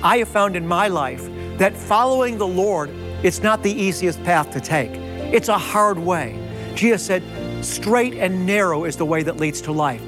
I 0.01 0.19
have 0.19 0.29
found 0.29 0.55
in 0.55 0.65
my 0.65 0.87
life 0.87 1.29
that 1.57 1.75
following 1.75 2.37
the 2.37 2.47
Lord, 2.47 2.89
it's 3.21 3.43
not 3.43 3.63
the 3.63 3.71
easiest 3.73 4.23
path 4.23 4.49
to 4.53 4.61
take. 4.61 4.91
It's 5.33 5.49
a 5.49 5.57
hard 5.57 5.99
way. 5.99 6.39
Jesus 6.73 7.05
said, 7.05 7.21
straight 7.65 8.13
and 8.13 8.45
narrow 8.45 8.85
is 8.85 8.95
the 8.95 9.05
way 9.05 9.23
that 9.23 9.35
leads 9.35 9.59
to 9.63 9.73
life. 9.73 10.01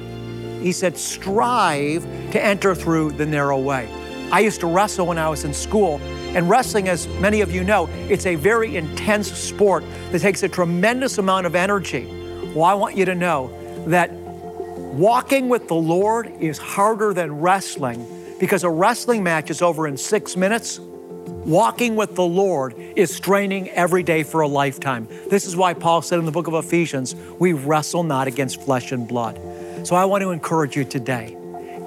He 0.62 0.72
said, 0.72 0.98
strive 0.98 2.04
to 2.32 2.42
enter 2.42 2.74
through 2.74 3.12
the 3.12 3.26
narrow 3.26 3.60
way. 3.60 3.90
I 4.32 4.40
used 4.40 4.62
to 4.62 4.68
wrestle 4.68 5.08
when 5.08 5.18
I 5.18 5.28
was 5.28 5.44
in 5.44 5.54
school. 5.54 6.00
And 6.38 6.50
wrestling, 6.50 6.88
as 6.88 7.10
many 7.20 7.42
of 7.42 7.52
you 7.52 7.66
know, 7.66 7.90
it's 8.08 8.26
a 8.26 8.36
very 8.36 8.78
intense 8.78 9.30
sport 9.30 9.84
that 10.14 10.22
takes 10.22 10.42
a 10.42 10.48
tremendous 10.48 11.18
amount 11.18 11.46
of 11.48 11.54
energy. 11.54 12.23
Well, 12.54 12.66
I 12.66 12.76
want 12.76 12.96
you 12.96 13.06
to 13.06 13.16
know 13.16 13.52
that 13.88 14.12
walking 14.12 15.50
with 15.50 15.68
the 15.68 15.76
Lord 15.76 16.32
is 16.40 16.60
harder 16.60 17.12
than 17.12 17.42
wrestling 17.42 18.06
because 18.40 18.64
a 18.64 18.70
wrestling 18.70 19.24
match 19.24 19.50
is 19.50 19.64
over 19.64 19.88
in 19.88 19.98
six 19.98 20.38
minutes. 20.38 20.80
Walking 20.80 21.96
with 21.96 22.14
the 22.14 22.24
Lord 22.24 22.76
is 22.78 23.14
straining 23.14 23.70
every 23.70 24.04
day 24.04 24.22
for 24.22 24.42
a 24.42 24.48
lifetime. 24.48 25.08
This 25.30 25.46
is 25.46 25.56
why 25.56 25.74
Paul 25.74 26.04
said 26.04 26.20
in 26.20 26.26
the 26.26 26.32
book 26.32 26.46
of 26.46 26.54
Ephesians, 26.54 27.16
we 27.40 27.54
wrestle 27.54 28.04
not 28.04 28.28
against 28.28 28.62
flesh 28.62 28.92
and 28.92 29.08
blood. 29.08 29.40
So 29.84 29.96
I 29.96 30.06
want 30.06 30.22
to 30.22 30.30
encourage 30.30 30.76
you 30.76 30.84
today 30.84 31.38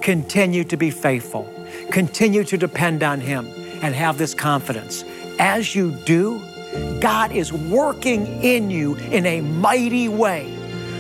continue 0.02 0.64
to 0.64 0.76
be 0.76 0.90
faithful. 0.90 1.48
Continue 1.90 2.44
to 2.44 2.56
depend 2.56 3.02
on 3.02 3.20
Him 3.20 3.46
and 3.82 3.94
have 3.94 4.18
this 4.18 4.34
confidence. 4.34 5.04
As 5.38 5.74
you 5.74 5.92
do, 6.04 6.40
God 7.00 7.32
is 7.32 7.52
working 7.52 8.26
in 8.42 8.70
you 8.70 8.96
in 8.96 9.26
a 9.26 9.40
mighty 9.40 10.08
way 10.08 10.55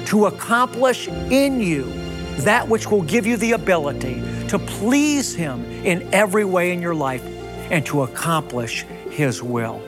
to 0.06 0.26
accomplish 0.26 1.08
in 1.08 1.60
you 1.60 1.84
that 2.38 2.68
which 2.68 2.90
will 2.90 3.02
give 3.02 3.26
you 3.26 3.36
the 3.36 3.52
ability 3.52 4.22
to 4.48 4.58
please 4.58 5.34
Him 5.34 5.64
in 5.84 6.08
every 6.12 6.44
way 6.44 6.72
in 6.72 6.80
your 6.80 6.94
life 6.94 7.24
and 7.70 7.84
to 7.86 8.02
accomplish 8.02 8.82
His 9.10 9.42
will. 9.42 9.80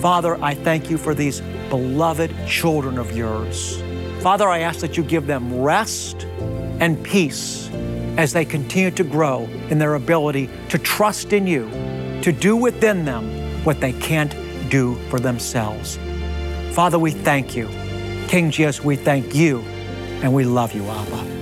Father, 0.00 0.42
I 0.42 0.54
thank 0.54 0.90
you 0.90 0.98
for 0.98 1.14
these 1.14 1.40
beloved 1.68 2.34
children 2.46 2.98
of 2.98 3.16
yours. 3.16 3.80
Father, 4.22 4.48
I 4.48 4.60
ask 4.60 4.80
that 4.80 4.96
you 4.96 5.02
give 5.02 5.26
them 5.26 5.60
rest 5.60 6.24
and 6.80 7.02
peace 7.04 7.68
as 8.16 8.32
they 8.32 8.44
continue 8.44 8.90
to 8.90 9.04
grow 9.04 9.42
in 9.70 9.78
their 9.78 9.94
ability 9.94 10.50
to 10.70 10.78
trust 10.78 11.32
in 11.32 11.46
you, 11.46 11.68
to 12.22 12.32
do 12.32 12.56
within 12.56 13.04
them 13.04 13.64
what 13.64 13.80
they 13.80 13.92
can't 13.92 14.34
do 14.70 14.96
for 15.08 15.20
themselves. 15.20 15.98
Father, 16.72 16.98
we 16.98 17.10
thank 17.10 17.54
you. 17.54 17.68
King 18.28 18.50
Jesus, 18.50 18.84
we 18.84 18.94
thank 18.96 19.34
you 19.34 19.60
and 20.22 20.34
we 20.34 20.44
love 20.44 20.74
you, 20.74 20.84
Abba. 20.84 21.37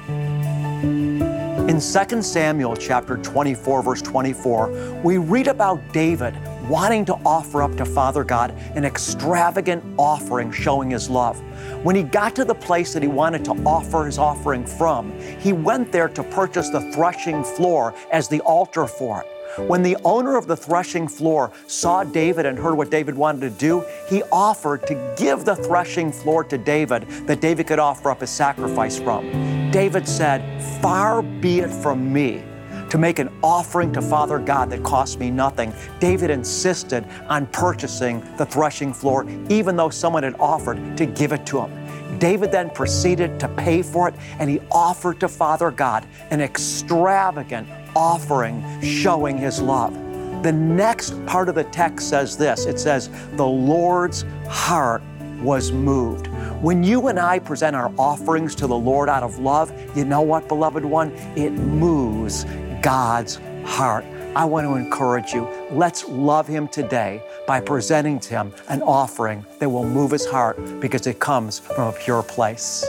In 1.71 1.81
2 1.81 2.21
Samuel 2.21 2.77
chapter 2.77 3.17
24 3.17 3.83
verse 3.83 4.03
24, 4.03 5.01
we 5.05 5.19
read 5.19 5.47
about 5.47 5.81
David 5.93 6.35
wanting 6.71 7.05
to 7.05 7.15
offer 7.27 7.65
up 7.65 7.77
to 7.77 7.85
Father 7.85 8.23
God 8.23 8.53
an 8.77 8.85
extravagant 8.85 9.83
offering 9.99 10.53
showing 10.53 10.89
his 10.89 11.11
love. 11.11 11.37
When 11.85 11.97
he 11.97 12.05
got 12.05 12.37
to 12.37 12.45
the 12.45 12.55
place 12.55 12.95
that 12.95 13.03
he 13.03 13.09
wanted 13.09 13.45
to 13.47 13.51
offer 13.67 14.07
his 14.07 14.19
offering 14.19 14.65
from, 14.65 15.13
he 15.41 15.53
went 15.53 15.91
there 15.91 16.09
to 16.09 16.23
purchase 16.23 16.71
the 16.71 16.81
threshing 16.93 17.43
floor 17.43 17.93
as 18.13 18.29
the 18.29 18.41
altar 18.43 18.87
for 18.87 19.23
it. 19.23 19.27
When 19.69 19.83
the 19.83 19.97
owner 20.05 20.37
of 20.37 20.47
the 20.47 20.57
threshing 20.57 21.09
floor 21.09 21.51
saw 21.67 22.05
David 22.05 22.47
and 22.47 22.57
heard 22.57 22.77
what 22.77 22.89
David 22.89 23.17
wanted 23.17 23.41
to 23.41 23.51
do, 23.51 23.85
he 24.09 24.23
offered 24.31 24.87
to 24.87 25.15
give 25.19 25.45
the 25.45 25.57
threshing 25.57 26.13
floor 26.13 26.45
to 26.45 26.57
David 26.57 27.03
that 27.27 27.41
David 27.41 27.67
could 27.67 27.81
offer 27.81 28.13
up 28.13 28.21
his 28.21 28.31
sacrifice 28.31 28.97
from. 28.97 29.29
David 29.73 30.07
said, 30.07 30.63
Far 30.81 31.21
be 31.21 31.59
it 31.59 31.71
from 31.71 32.13
me 32.13 32.45
to 32.91 32.99
make 32.99 33.19
an 33.19 33.31
offering 33.43 33.93
to 33.93 34.03
Father 34.03 34.39
God 34.39 34.69
that 34.71 34.83
cost 34.83 35.19
me 35.19 35.31
nothing. 35.31 35.73
David 36.01 36.31
insisted 36.31 37.07
on 37.29 37.47
purchasing 37.47 38.21
the 38.37 38.45
threshing 38.45 38.93
floor, 38.93 39.27
even 39.49 39.77
though 39.77 39.91
someone 39.91 40.23
had 40.23 40.35
offered 40.39 40.97
to 40.97 41.07
give 41.07 41.33
it 41.33 41.47
to 41.47 41.61
him. 41.61 42.19
David 42.19 42.53
then 42.53 42.69
proceeded 42.71 43.41
to 43.41 43.49
pay 43.49 43.83
for 43.83 44.09
it, 44.09 44.15
and 44.39 44.51
he 44.51 44.61
offered 44.71 45.21
to 45.21 45.29
Father 45.29 45.71
God 45.71 46.07
an 46.31 46.41
extravagant 46.41 47.69
offering 47.97 48.63
showing 48.83 49.39
his 49.39 49.61
love. 49.61 49.95
The 50.43 50.53
next 50.53 51.25
part 51.27 51.49
of 51.49 51.55
the 51.55 51.65
text 51.65 52.09
says 52.09 52.37
this 52.37 52.67
it 52.67 52.79
says, 52.79 53.09
The 53.33 53.47
Lord's 53.47 54.25
heart 54.49 55.03
was 55.41 55.73
moved. 55.73 56.27
When 56.61 56.83
you 56.83 57.09
and 57.09 57.19
I 57.19 57.39
present 57.39 57.75
our 57.75 57.93
offerings 57.99 58.55
to 58.57 58.67
the 58.67 58.77
Lord 58.77 59.09
out 59.09 59.23
of 59.23 59.39
love, 59.39 59.73
you 59.97 60.05
know 60.05 60.21
what, 60.21 60.49
beloved 60.49 60.85
one? 60.85 61.11
It 61.37 61.53
moves 61.53 62.45
God's 62.83 63.39
heart. 63.65 64.05
I 64.35 64.45
want 64.45 64.67
to 64.67 64.75
encourage 64.75 65.33
you. 65.33 65.49
Let's 65.71 66.09
love 66.09 66.47
Him 66.47 66.69
today 66.69 67.23
by 67.47 67.61
presenting 67.61 68.21
to 68.21 68.31
Him 68.31 68.53
an 68.69 68.83
offering 68.83 69.45
that 69.59 69.69
will 69.69 69.85
move 69.85 70.13
His 70.13 70.27
heart 70.27 70.59
because 70.81 71.07
it 71.07 71.19
comes 71.19 71.59
from 71.59 71.89
a 71.89 71.93
pure 71.93 72.23
place. 72.23 72.85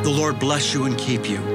The 0.03 0.09
Lord 0.09 0.39
bless 0.39 0.73
you 0.73 0.85
and 0.85 0.97
keep 0.97 1.29
you. 1.29 1.54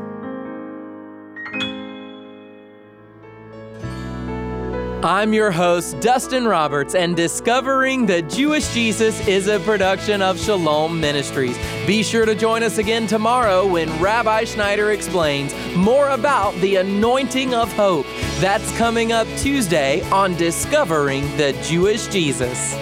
I'm 5.03 5.33
your 5.33 5.49
host, 5.49 5.99
Dustin 5.99 6.45
Roberts, 6.45 6.93
and 6.93 7.15
Discovering 7.15 8.05
the 8.05 8.21
Jewish 8.21 8.71
Jesus 8.71 9.27
is 9.27 9.47
a 9.47 9.59
production 9.61 10.21
of 10.21 10.39
Shalom 10.39 10.99
Ministries. 10.99 11.57
Be 11.87 12.03
sure 12.03 12.23
to 12.23 12.35
join 12.35 12.61
us 12.61 12.77
again 12.77 13.07
tomorrow 13.07 13.65
when 13.65 13.89
Rabbi 13.99 14.43
Schneider 14.43 14.91
explains 14.91 15.55
more 15.75 16.09
about 16.09 16.53
the 16.57 16.75
anointing 16.75 17.55
of 17.55 17.73
hope. 17.73 18.05
That's 18.39 18.77
coming 18.77 19.11
up 19.11 19.27
Tuesday 19.37 20.03
on 20.11 20.35
Discovering 20.35 21.23
the 21.35 21.59
Jewish 21.63 22.05
Jesus. 22.05 22.75